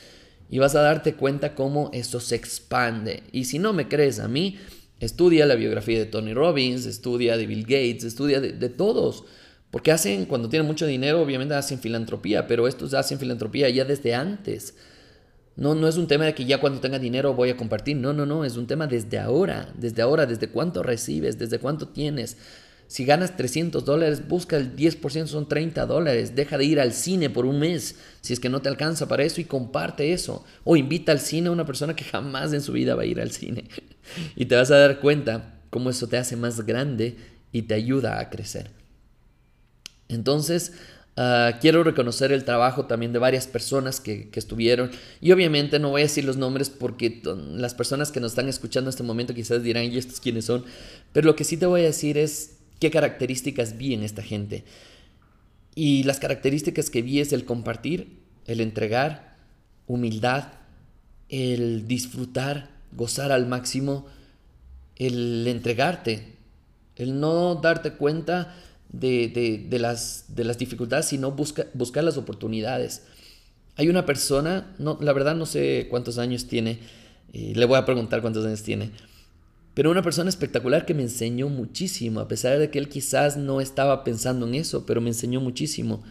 Y 0.50 0.58
vas 0.58 0.76
a 0.76 0.82
darte 0.82 1.14
cuenta 1.14 1.56
cómo 1.56 1.90
eso 1.94 2.20
se 2.20 2.36
expande. 2.36 3.24
Y 3.32 3.46
si 3.46 3.60
no 3.60 3.72
me 3.72 3.88
crees 3.88 4.20
a 4.20 4.28
mí, 4.28 4.58
estudia 5.00 5.46
la 5.46 5.56
biografía 5.56 6.00
de 6.00 6.06
Tony 6.06 6.34
Robbins, 6.34 6.86
estudia 6.86 7.38
de 7.38 7.46
Bill 7.48 7.64
Gates, 7.64 8.04
estudia 8.04 8.42
de 8.42 8.70
todos. 8.70 9.26
Porque 9.74 9.92
hacen, 9.92 10.26
cuando 10.26 10.50
tienen 10.50 10.68
mucho 10.68 10.86
dinero, 10.86 11.20
obviamente 11.20 11.56
hacen 11.56 11.80
filantropía, 11.80 12.46
pero 12.46 12.68
estos 12.68 12.94
hacen 12.94 13.18
filantropía 13.18 13.68
ya 13.70 13.84
desde 13.84 14.14
antes. 14.14 14.76
No, 15.56 15.74
no 15.74 15.88
es 15.88 15.98
un 15.98 16.06
tema 16.06 16.26
de 16.26 16.36
que 16.36 16.46
ya 16.46 16.60
cuando 16.60 16.80
tenga 16.80 17.00
dinero 17.00 17.34
voy 17.34 17.50
a 17.50 17.58
compartir. 17.58 17.98
No, 17.98 18.14
no, 18.14 18.28
no. 18.28 18.46
Es 18.46 18.56
un 18.56 18.68
tema 18.68 18.86
desde 18.86 19.18
ahora. 19.18 19.74
Desde 19.76 20.04
ahora, 20.04 20.28
desde 20.28 20.50
cuánto 20.50 20.84
recibes, 20.84 21.40
desde 21.40 21.58
cuánto 21.58 21.88
tienes. 21.88 22.38
Si 22.86 23.04
ganas 23.04 23.36
300 23.36 23.84
dólares, 23.84 24.28
busca 24.28 24.58
el 24.58 24.76
10%, 24.76 25.26
son 25.26 25.50
30 25.50 25.88
dólares. 25.88 26.36
Deja 26.36 26.60
de 26.60 26.66
ir 26.66 26.80
al 26.80 26.94
cine 26.94 27.32
por 27.32 27.48
un 27.48 27.58
mes 27.58 27.96
si 28.22 28.34
es 28.34 28.40
que 28.40 28.50
no 28.50 28.62
te 28.62 28.70
alcanza 28.70 29.08
para 29.08 29.24
eso 29.24 29.42
y 29.42 29.46
comparte 29.46 30.14
eso. 30.14 30.46
O 30.64 30.76
invita 30.78 31.12
al 31.12 31.20
cine 31.20 31.48
a 31.48 31.52
una 31.52 31.66
persona 31.66 31.96
que 31.96 32.04
jamás 32.04 32.54
en 32.54 32.62
su 32.62 32.74
vida 32.74 32.94
va 32.94 33.02
a 33.02 33.08
ir 33.08 33.20
al 33.20 33.32
cine. 33.32 33.70
y 34.36 34.46
te 34.46 34.56
vas 34.56 34.70
a 34.70 34.78
dar 34.78 35.00
cuenta 35.00 35.62
cómo 35.72 35.90
eso 35.90 36.06
te 36.06 36.18
hace 36.18 36.36
más 36.36 36.64
grande 36.64 37.18
y 37.52 37.64
te 37.64 37.74
ayuda 37.74 38.20
a 38.20 38.30
crecer. 38.30 38.83
Entonces, 40.14 40.74
ah, 41.18 41.58
quiero 41.62 41.84
reconocer 41.84 42.32
el 42.32 42.44
trabajo 42.44 42.86
también 42.86 43.14
de 43.14 43.20
varias 43.20 43.48
personas 43.48 44.00
que, 44.00 44.30
que, 44.30 44.40
estuvieron. 44.40 44.92
Y 45.22 45.32
obviamente 45.32 45.80
no 45.80 45.90
voy 45.90 46.02
a 46.02 46.06
decir 46.06 46.26
los 46.26 46.38
nombres 46.38 46.70
porque 46.70 47.22
las 47.24 47.74
personas 47.74 48.12
que 48.12 48.20
nos 48.20 48.32
están 48.32 48.50
escuchando 48.50 48.90
en 48.90 48.94
este 48.94 49.04
momento 49.04 49.34
quizás 49.34 49.64
dirán, 49.64 49.86
¿y 49.86 49.98
estos 49.98 50.20
quiénes 50.20 50.46
son? 50.46 50.66
Pero 51.12 51.28
lo 51.28 51.36
que 51.36 51.44
sí 51.44 51.58
te 51.58 51.66
voy 51.66 51.82
a 51.82 51.86
decir 51.86 52.18
es 52.18 52.58
qué 52.80 52.92
características 52.92 53.78
vi 53.78 53.94
en 53.94 54.04
esta 54.04 54.22
gente. 54.22 54.64
Y 55.76 56.04
las 56.04 56.20
características 56.20 56.90
que 56.90 57.02
vi 57.02 57.20
es 57.20 57.34
el 57.34 57.46
compartir, 57.46 58.20
el 58.46 58.62
entregar, 58.62 59.36
humildad, 59.88 60.54
el 61.30 61.88
disfrutar, 61.88 62.70
gozar 62.92 63.32
al 63.32 63.48
máximo, 63.48 64.06
el 64.98 65.48
entregarte, 65.48 66.36
el 66.96 67.20
no 67.20 67.56
darte 67.56 67.94
cuenta 67.94 68.56
de, 68.94 69.68
las, 69.80 70.26
de 70.30 70.44
las, 70.46 70.58
dificultades, 70.58 71.08
sino 71.08 71.32
busca, 71.32 71.66
buscar 71.74 72.04
las 72.04 72.18
oportunidades. 72.18 73.04
Hay 73.76 73.90
una 73.90 74.06
persona, 74.06 74.74
no, 74.80 74.98
la 75.02 75.12
verdad 75.14 75.36
no 75.36 75.46
sé 75.46 75.88
cuántos 75.90 76.18
años 76.18 76.48
tiene, 76.48 76.80
le 77.34 77.66
voy 77.66 77.78
a 77.78 77.86
preguntar 77.86 78.22
cuántos 78.22 78.46
años 78.46 78.64
tiene, 78.64 78.92
pero 79.74 79.90
una 79.90 80.04
persona 80.04 80.30
espectacular 80.30 80.86
que 80.86 80.94
me 80.94 81.02
enseñó 81.02 81.50
muchísimo, 81.50 82.20
a 82.20 82.28
pesar 82.28 82.60
de 82.60 82.70
que 82.70 82.78
él 82.78 82.90
quizás 82.90 83.38
no 83.38 83.60
estaba 83.60 84.04
pensando 84.04 84.48
en 84.48 84.54
eso, 84.54 84.86
pero 84.86 85.02
me 85.02 85.10
enseñó 85.10 85.42
muchísimo. 85.42 86.04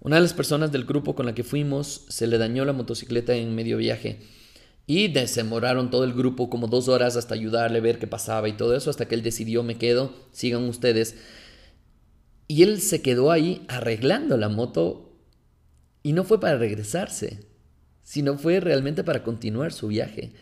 Una 0.00 0.16
de 0.16 0.22
las 0.22 0.32
personas 0.32 0.72
del 0.72 0.84
grupo 0.84 1.14
con 1.14 1.26
la 1.26 1.34
que 1.34 1.44
fuimos 1.44 2.06
se 2.08 2.26
le 2.26 2.38
dañó 2.38 2.64
la 2.64 2.72
motocicleta 2.72 3.34
en 3.34 3.54
medio 3.54 3.76
viaje 3.76 4.20
y 4.86 5.08
demoraron 5.08 5.90
todo 5.90 6.04
el 6.04 6.12
grupo 6.12 6.50
como 6.50 6.66
dos 6.66 6.88
horas 6.88 7.16
hasta 7.16 7.34
ayudarle, 7.34 7.80
ver 7.80 7.98
qué 7.98 8.06
pasaba 8.06 8.48
y 8.48 8.52
todo 8.52 8.74
eso, 8.74 8.90
hasta 8.90 9.06
que 9.06 9.14
él 9.14 9.22
decidió, 9.22 9.62
me 9.62 9.76
quedo, 9.76 10.12
sigan 10.32 10.64
ustedes. 10.64 11.16
Y 12.46 12.62
él 12.62 12.80
se 12.80 13.02
quedó 13.02 13.30
ahí 13.30 13.64
arreglando 13.68 14.36
la 14.36 14.48
moto 14.48 15.12
y 16.02 16.12
no 16.12 16.24
fue 16.24 16.38
para 16.40 16.58
regresarse, 16.58 17.40
sino 18.02 18.36
fue 18.36 18.60
realmente 18.60 19.02
para 19.02 19.22
continuar 19.22 19.72
su 19.72 19.88
viaje. 19.88 20.32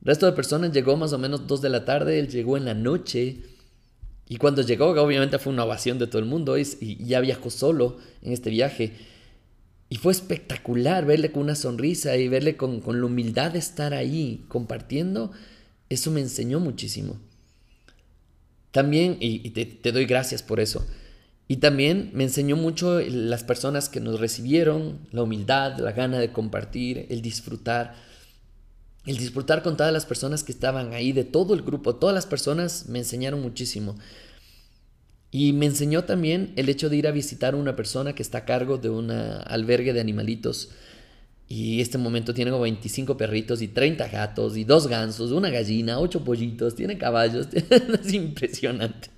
El 0.00 0.06
resto 0.06 0.26
de 0.26 0.32
personas 0.32 0.72
llegó 0.72 0.96
más 0.96 1.12
o 1.12 1.18
menos 1.18 1.46
dos 1.46 1.60
de 1.60 1.68
la 1.68 1.84
tarde, 1.84 2.18
él 2.18 2.28
llegó 2.28 2.56
en 2.56 2.64
la 2.64 2.74
noche. 2.74 3.42
Y 4.28 4.36
cuando 4.36 4.62
llegó, 4.62 4.86
obviamente 4.90 5.38
fue 5.38 5.52
una 5.52 5.64
ovación 5.64 5.98
de 5.98 6.06
todo 6.06 6.20
el 6.20 6.28
mundo 6.28 6.56
y, 6.58 7.04
ya 7.04 7.20
viajó 7.20 7.50
solo 7.50 7.98
en 8.22 8.32
este 8.32 8.50
viaje. 8.50 8.92
Y 9.90 9.96
fue 9.96 10.12
espectacular 10.12 11.06
verle 11.06 11.32
con 11.32 11.42
una 11.42 11.54
sonrisa 11.54 12.16
y 12.16 12.28
verle 12.28 12.56
con, 12.56 12.82
la 12.86 13.06
humildad 13.06 13.52
de 13.52 13.58
estar 13.58 13.94
ahí 13.94 14.44
compartiendo. 14.48 15.32
Eso 15.88 16.10
me 16.10 16.20
enseñó 16.20 16.60
muchísimo. 16.60 17.18
También, 18.70 19.16
y, 19.18 19.50
te, 19.50 19.92
doy 19.92 20.04
gracias 20.04 20.42
por 20.42 20.60
eso, 20.60 20.86
y 21.48 21.56
también 21.56 22.10
me 22.12 22.24
enseñó 22.24 22.56
mucho 22.56 23.00
las 23.00 23.42
personas 23.42 23.88
que 23.88 24.00
nos 24.00 24.20
recibieron, 24.20 24.98
la 25.10 25.22
humildad, 25.22 25.78
la 25.78 25.92
gana 25.92 26.18
de 26.18 26.30
compartir, 26.30 27.06
el 27.08 27.22
disfrutar 27.22 27.94
el 29.06 29.16
disfrutar 29.16 29.62
con 29.62 29.78
todas 29.78 29.90
las 29.92 30.04
personas 30.04 30.44
que 30.44 30.52
estaban 30.52 30.92
ahí, 30.92 31.12
de 31.12 31.24
todo 31.24 31.54
el 31.54 31.62
grupo, 31.62 31.96
todas 31.96 32.14
las 32.14 32.26
personas 32.26 32.90
me 32.90 32.98
enseñaron 32.98 33.40
muchísimo. 33.40 33.96
Y 35.30 35.54
me 35.54 35.64
enseñó 35.64 36.04
también 36.04 36.52
el 36.56 36.68
hecho 36.68 36.90
de 36.90 36.96
ir 36.96 37.06
a 37.06 37.10
visitar 37.10 37.54
a 37.54 37.56
una 37.56 37.74
persona 37.74 38.14
que 38.14 38.22
está 38.22 38.38
a 38.38 38.44
cargo 38.44 38.76
de 38.76 38.90
un 38.90 39.10
albergue 39.10 39.94
de 39.94 40.00
animalitos. 40.00 40.72
Y 41.48 41.80
este 41.80 41.96
momento 41.96 42.34
tiene 42.34 42.50
como 42.50 42.64
25 42.64 43.16
perritos 43.16 43.62
y 43.62 43.68
30 43.68 44.08
gatos 44.08 44.58
y 44.58 44.64
dos 44.64 44.88
gansos, 44.88 45.32
una 45.32 45.48
gallina, 45.48 45.98
ocho 45.98 46.22
pollitos, 46.22 46.74
tiene 46.74 46.98
caballos. 46.98 47.48
es 47.52 48.12
impresionante. 48.12 49.08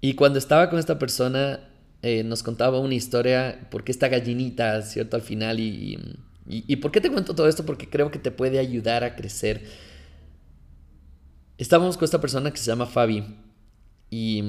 Y 0.00 0.14
cuando 0.14 0.38
estaba 0.38 0.70
con 0.70 0.78
esta 0.78 0.98
persona, 0.98 1.60
eh, 2.02 2.22
nos 2.22 2.42
contaba 2.42 2.78
una 2.78 2.94
historia, 2.94 3.68
porque 3.70 3.92
esta 3.92 4.08
gallinita, 4.08 4.82
¿cierto? 4.82 5.16
Al 5.16 5.22
final 5.22 5.60
y 5.60 5.98
¿Y, 6.48 6.76
por 6.76 6.92
qué 6.92 7.00
te 7.00 7.10
cuento 7.10 7.34
todo 7.34 7.48
esto? 7.48 7.66
Porque 7.66 7.88
creo 7.88 8.10
que 8.10 8.20
te 8.20 8.30
puede 8.30 8.60
ayudar 8.60 9.02
a 9.02 9.16
crecer. 9.16 9.64
Estábamos 11.58 11.96
con 11.96 12.04
esta 12.04 12.20
persona 12.20 12.52
que 12.52 12.58
se 12.58 12.66
llama 12.66 12.86
Fabi 12.86 13.24
y, 14.10 14.44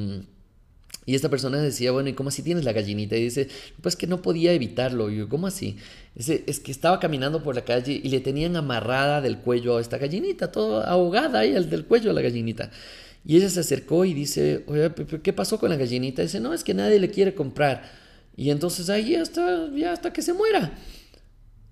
y 1.08 1.16
esta 1.16 1.30
persona 1.30 1.60
decía, 1.60 1.92
bueno, 1.92 2.10
¿y 2.10 2.14
cómo 2.14 2.30
así 2.30 2.44
tienes 2.44 2.66
la 2.66 2.74
gallinita? 2.74 3.16
Y 3.18 3.24
dice, 3.24 3.48
pues 3.82 3.96
que 3.96 4.06
no 4.06 4.22
podía 4.22 4.54
evitarlo. 4.54 5.10
Y 5.10 5.18
yo, 5.18 5.30
¿cómo 5.30 5.48
así? 5.48 5.78
Dice, 6.14 6.44
es 6.46 6.60
que 6.60 6.72
estaba 6.72 7.00
caminando 7.00 7.42
por 7.42 7.56
la 7.56 7.66
calle 7.66 8.00
y 8.04 8.10
le 8.10 8.20
tenían 8.20 8.56
amarrada 8.56 9.20
del 9.22 9.40
cuello 9.40 9.78
a 9.78 9.82
esta 9.82 9.98
gallinita, 9.98 10.52
toda 10.52 10.88
ahogada 10.88 11.40
ahí 11.40 11.52
del 11.52 11.86
cuello 11.86 12.12
a 12.12 12.14
la 12.14 12.22
gallinita. 12.22 12.70
Y 13.30 13.36
ella 13.36 13.50
se 13.50 13.60
acercó 13.60 14.06
y 14.06 14.14
dice, 14.14 14.64
oye, 14.68 14.90
¿qué 15.22 15.34
pasó 15.34 15.60
con 15.60 15.70
la 15.70 15.76
gallinita? 15.76 16.22
dice, 16.22 16.40
no, 16.40 16.54
es 16.54 16.64
que 16.64 16.74
nadie 16.74 16.98
le 16.98 17.12
quiere 17.12 17.36
comprar. 17.36 17.84
Y 18.38 18.52
entonces 18.52 18.90
ahí 18.90 19.16
hasta, 19.16 19.70
ya 19.76 19.92
hasta 19.92 20.14
que 20.14 20.22
se 20.22 20.32
muera. 20.32 20.80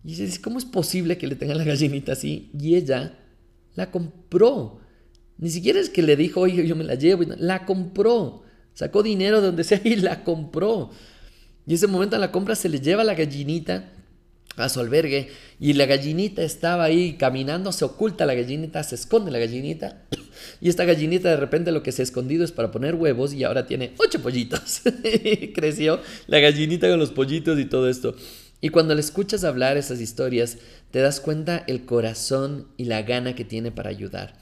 Y 0.04 0.16
dice, 0.16 0.42
¿cómo 0.42 0.58
es 0.58 0.66
posible 0.66 1.18
que 1.18 1.28
le 1.28 1.36
tengan 1.38 1.58
la 1.58 1.64
gallinita 1.64 2.12
así? 2.12 2.52
Y 2.60 2.76
ella 2.76 3.18
la 3.74 3.90
compró. 3.90 4.82
Ni 5.38 5.50
siquiera 5.50 5.80
es 5.80 5.90
que 5.90 6.02
le 6.02 6.18
dijo, 6.18 6.42
oye, 6.42 6.68
yo 6.68 6.76
me 6.76 6.84
la 6.84 6.96
llevo. 6.96 7.24
La 7.38 7.66
compró. 7.66 8.44
Sacó 8.74 9.02
dinero 9.02 9.40
de 9.40 9.48
donde 9.48 9.64
sea 9.64 9.80
y 9.82 9.96
la 9.96 10.26
compró. 10.26 10.90
Y 11.66 11.76
ese 11.76 11.88
momento 11.88 12.16
en 12.16 12.22
la 12.22 12.34
compra 12.34 12.56
se 12.56 12.68
le 12.68 12.82
lleva 12.82 13.06
la 13.06 13.14
gallinita 13.14 13.94
a 14.58 14.68
su 14.68 14.82
albergue 14.82 15.30
y 15.62 15.72
la 15.72 15.86
gallinita 15.86 16.42
estaba 16.42 16.84
ahí 16.84 17.14
caminando, 17.14 17.72
se 17.72 17.86
oculta 17.86 18.26
la 18.26 18.34
gallinita, 18.34 18.84
se 18.84 18.96
esconde 18.96 19.32
la 19.32 19.40
gallinita 19.40 20.06
y 20.62 20.70
esta 20.70 20.86
gallinita 20.86 21.30
de 21.30 21.38
repente 21.38 21.72
lo 21.72 21.84
que 21.84 21.92
se 21.92 22.02
ha 22.02 22.04
escondido 22.04 22.44
es 22.44 22.52
para 22.52 22.72
poner 22.72 22.96
huevos 22.96 23.34
y 23.34 23.44
ahora 23.44 23.66
tiene 23.66 23.94
ocho 23.98 24.22
pollitos. 24.22 24.82
Creció 25.54 26.00
la 26.28 26.40
gallinita 26.40 26.90
con 26.90 27.00
los 27.00 27.12
pollitos 27.12 27.60
y 27.60 27.66
todo 27.66 27.90
esto. 27.90 28.16
Y 28.62 28.70
cuando 28.70 28.96
le 28.96 29.02
escuchas 29.02 29.44
hablar 29.44 29.78
esas 29.78 30.02
historias, 30.02 30.58
te 30.92 31.00
das 31.00 31.20
cuenta 31.20 31.64
el 31.68 31.86
corazón 31.86 32.68
y 32.78 32.86
la 32.86 33.02
gana 33.04 33.36
que 33.36 33.46
tiene 33.46 33.72
para 33.72 33.90
ayudar. 33.90 34.38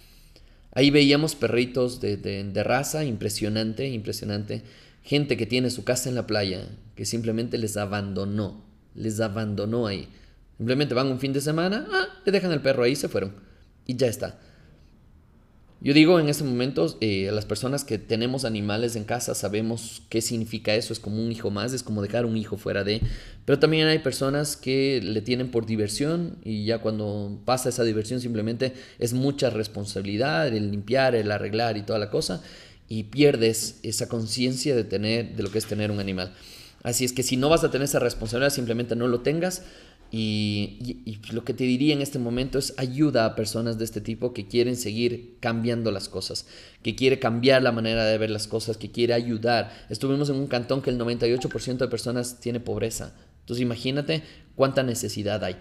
Ahí 0.72 0.90
veíamos 0.92 1.36
perritos 1.36 2.00
de, 2.00 2.18
de, 2.18 2.64
raza 2.64 3.04
impresionante, 3.04 3.88
impresionante. 3.90 4.64
Gente 5.04 5.38
que 5.38 5.46
tiene 5.46 5.70
su 5.70 5.84
casa 5.84 6.10
en 6.10 6.16
la 6.16 6.26
playa, 6.26 6.68
que 6.96 7.06
simplemente 7.06 7.58
les 7.58 7.78
abandonó, 7.78 8.64
les 8.96 9.20
abandonó 9.20 9.88
ahí. 9.88 10.08
Simplemente 10.58 10.94
van 10.94 11.08
un 11.08 11.20
fin 11.20 11.34
de 11.34 11.42
semana, 11.42 11.88
ah, 11.92 12.08
le 12.26 12.32
dejan 12.32 12.52
el 12.52 12.62
perro 12.62 12.84
ahí, 12.84 12.96
se 12.96 13.10
fueron. 13.10 13.36
Y 13.86 13.98
ya 13.98 14.08
está. 14.08 14.40
Yo 15.84 15.94
digo 15.94 16.18
en 16.18 16.30
este 16.30 16.46
momento, 16.46 16.98
eh, 17.02 17.30
las 17.34 17.46
personas 17.46 17.84
que 17.84 17.98
tenemos 17.98 18.46
animales 18.46 18.96
en 18.96 19.04
casa 19.04 19.36
sabemos 19.36 20.02
qué 20.08 20.22
significa 20.22 20.74
eso, 20.74 20.94
es 20.94 21.00
como 21.02 21.22
un 21.22 21.30
hijo 21.30 21.52
más, 21.52 21.74
es 21.74 21.84
como 21.84 22.02
dejar 22.02 22.26
un 22.26 22.38
hijo 22.38 22.56
fuera 22.56 22.86
de, 22.86 23.02
pero 23.44 23.60
también 23.60 23.88
hay 23.88 24.00
personas 24.00 24.56
que 24.56 25.02
le 25.04 25.20
tienen 25.22 25.52
por 25.52 25.66
diversión 25.66 26.38
y 26.46 26.64
ya 26.64 26.78
cuando 26.78 27.38
pasa 27.44 27.68
esa 27.68 27.84
diversión 27.84 28.22
simplemente 28.22 28.72
es 28.98 29.12
mucha 29.12 29.50
responsabilidad, 29.50 30.48
el 30.48 30.72
limpiar, 30.72 31.16
el 31.16 31.30
arreglar 31.30 31.76
y 31.76 31.82
toda 31.82 32.00
la 32.00 32.10
cosa, 32.10 32.42
y 32.88 33.04
pierdes 33.04 33.80
esa 33.84 34.08
conciencia 34.08 34.78
de 34.78 34.86
tener, 34.86 35.36
de 35.36 35.44
lo 35.44 35.52
que 35.52 35.58
es 35.58 35.66
tener 35.66 35.92
un 35.92 36.00
animal. 36.00 36.34
Así 36.84 37.04
es 37.04 37.12
que 37.12 37.24
si 37.24 37.36
no 37.36 37.50
vas 37.50 37.66
a 37.66 37.72
tener 37.72 37.86
esa 37.86 38.00
responsabilidad, 38.00 38.52
simplemente 38.52 38.96
no 38.96 39.08
lo 39.10 39.20
tengas, 39.20 39.64
y, 40.16 41.18
lo 41.32 41.44
que 41.44 41.56
te 41.56 41.64
diría 41.64 41.92
en 41.92 42.04
este 42.04 42.20
momento 42.20 42.60
es 42.60 42.76
ayuda 42.78 43.26
a 43.26 43.36
personas 43.36 43.80
de 43.80 43.86
este 43.86 44.00
tipo 44.00 44.32
que 44.32 44.48
quieren 44.48 44.76
seguir 44.76 45.38
cambiando 45.40 45.90
las 45.90 46.08
cosas, 46.08 46.46
que 46.84 46.94
quiere 46.94 47.18
cambiar 47.18 47.64
la 47.64 47.72
manera 47.72 48.06
de 48.06 48.20
ver 48.20 48.30
las 48.30 48.48
cosas, 48.48 48.78
que 48.78 48.92
quiere 48.92 49.16
ayudar. 49.16 49.72
Estuvimos 49.90 50.30
en 50.30 50.36
un 50.36 50.46
cantón 50.46 50.84
que 50.84 50.92
el 50.92 51.00
98% 51.00 51.78
de 51.78 51.88
personas 51.88 52.40
tiene 52.40 52.60
pobreza. 52.60 53.16
Entonces 53.40 53.64
imagínate 53.64 54.22
cuánta 54.54 54.84
necesidad 54.84 55.44
hay. 55.44 55.56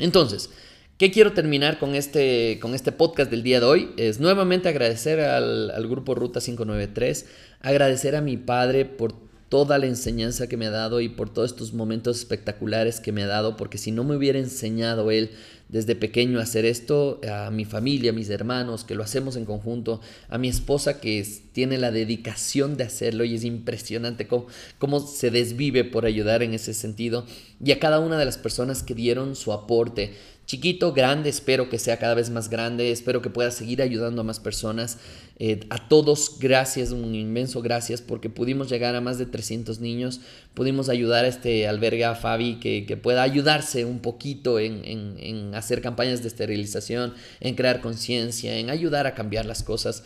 Entonces, 0.00 0.50
¿qué 0.98 1.12
quiero 1.12 1.32
terminar 1.32 1.78
con 1.78 1.94
este, 1.94 2.58
con 2.60 2.74
este 2.74 2.90
podcast 2.90 3.30
del 3.30 3.44
día 3.44 3.60
de 3.60 3.66
hoy? 3.66 3.90
Es 3.96 4.18
nuevamente 4.18 4.70
agradecer 4.70 5.20
al, 5.20 5.70
al 5.70 5.86
grupo 5.86 6.16
Ruta 6.16 6.40
593, 6.40 7.26
agradecer 7.60 8.16
a 8.16 8.22
mi 8.22 8.36
padre 8.38 8.86
por 8.86 9.21
toda 9.52 9.76
la 9.76 9.84
enseñanza 9.84 10.46
que 10.46 10.56
me 10.56 10.68
ha 10.68 10.70
dado 10.70 11.02
y 11.02 11.10
por 11.10 11.28
todos 11.28 11.50
estos 11.50 11.74
momentos 11.74 12.16
espectaculares 12.16 13.00
que 13.00 13.12
me 13.12 13.22
ha 13.22 13.26
dado, 13.26 13.58
porque 13.58 13.76
si 13.76 13.92
no 13.92 14.02
me 14.02 14.16
hubiera 14.16 14.38
enseñado 14.38 15.10
él 15.10 15.32
desde 15.72 15.96
pequeño 15.96 16.38
hacer 16.38 16.64
esto, 16.66 17.20
a 17.28 17.50
mi 17.50 17.64
familia, 17.64 18.10
a 18.10 18.14
mis 18.14 18.28
hermanos, 18.28 18.84
que 18.84 18.94
lo 18.94 19.02
hacemos 19.02 19.36
en 19.36 19.46
conjunto, 19.46 20.00
a 20.28 20.38
mi 20.38 20.48
esposa 20.48 21.00
que 21.00 21.26
tiene 21.52 21.78
la 21.78 21.90
dedicación 21.90 22.76
de 22.76 22.84
hacerlo 22.84 23.24
y 23.24 23.34
es 23.34 23.44
impresionante 23.44 24.28
cómo, 24.28 24.46
cómo 24.78 25.00
se 25.00 25.30
desvive 25.30 25.84
por 25.84 26.04
ayudar 26.04 26.42
en 26.42 26.52
ese 26.52 26.74
sentido, 26.74 27.26
y 27.64 27.72
a 27.72 27.80
cada 27.80 28.00
una 28.00 28.18
de 28.18 28.26
las 28.26 28.38
personas 28.38 28.82
que 28.82 28.94
dieron 28.94 29.34
su 29.34 29.52
aporte, 29.52 30.12
chiquito, 30.46 30.92
grande, 30.92 31.30
espero 31.30 31.70
que 31.70 31.78
sea 31.78 31.98
cada 31.98 32.14
vez 32.14 32.28
más 32.28 32.50
grande, 32.50 32.90
espero 32.90 33.22
que 33.22 33.30
pueda 33.30 33.50
seguir 33.50 33.80
ayudando 33.80 34.20
a 34.20 34.24
más 34.24 34.40
personas. 34.40 34.98
Eh, 35.38 35.60
a 35.70 35.88
todos, 35.88 36.38
gracias, 36.38 36.90
un 36.90 37.14
inmenso 37.14 37.62
gracias, 37.62 38.02
porque 38.02 38.28
pudimos 38.28 38.68
llegar 38.68 38.94
a 38.94 39.00
más 39.00 39.18
de 39.18 39.26
300 39.26 39.80
niños, 39.80 40.20
pudimos 40.54 40.88
ayudar 40.88 41.24
a 41.24 41.28
este 41.28 41.66
albergue, 41.66 42.04
a 42.04 42.14
Fabi, 42.14 42.60
que, 42.60 42.96
pueda 42.96 43.22
ayudarse 43.22 43.84
un 43.84 44.00
poquito 44.00 44.58
en, 44.58 44.82
en 44.84 45.54
hacer 45.54 45.80
campañas 45.80 46.22
de 46.22 46.28
esterilización, 46.28 47.14
en 47.40 47.54
crear 47.54 47.80
conciencia, 47.80 48.58
en 48.58 48.70
ayudar 48.70 49.06
a 49.06 49.14
cambiar 49.14 49.46
las 49.46 49.62
cosas. 49.62 50.04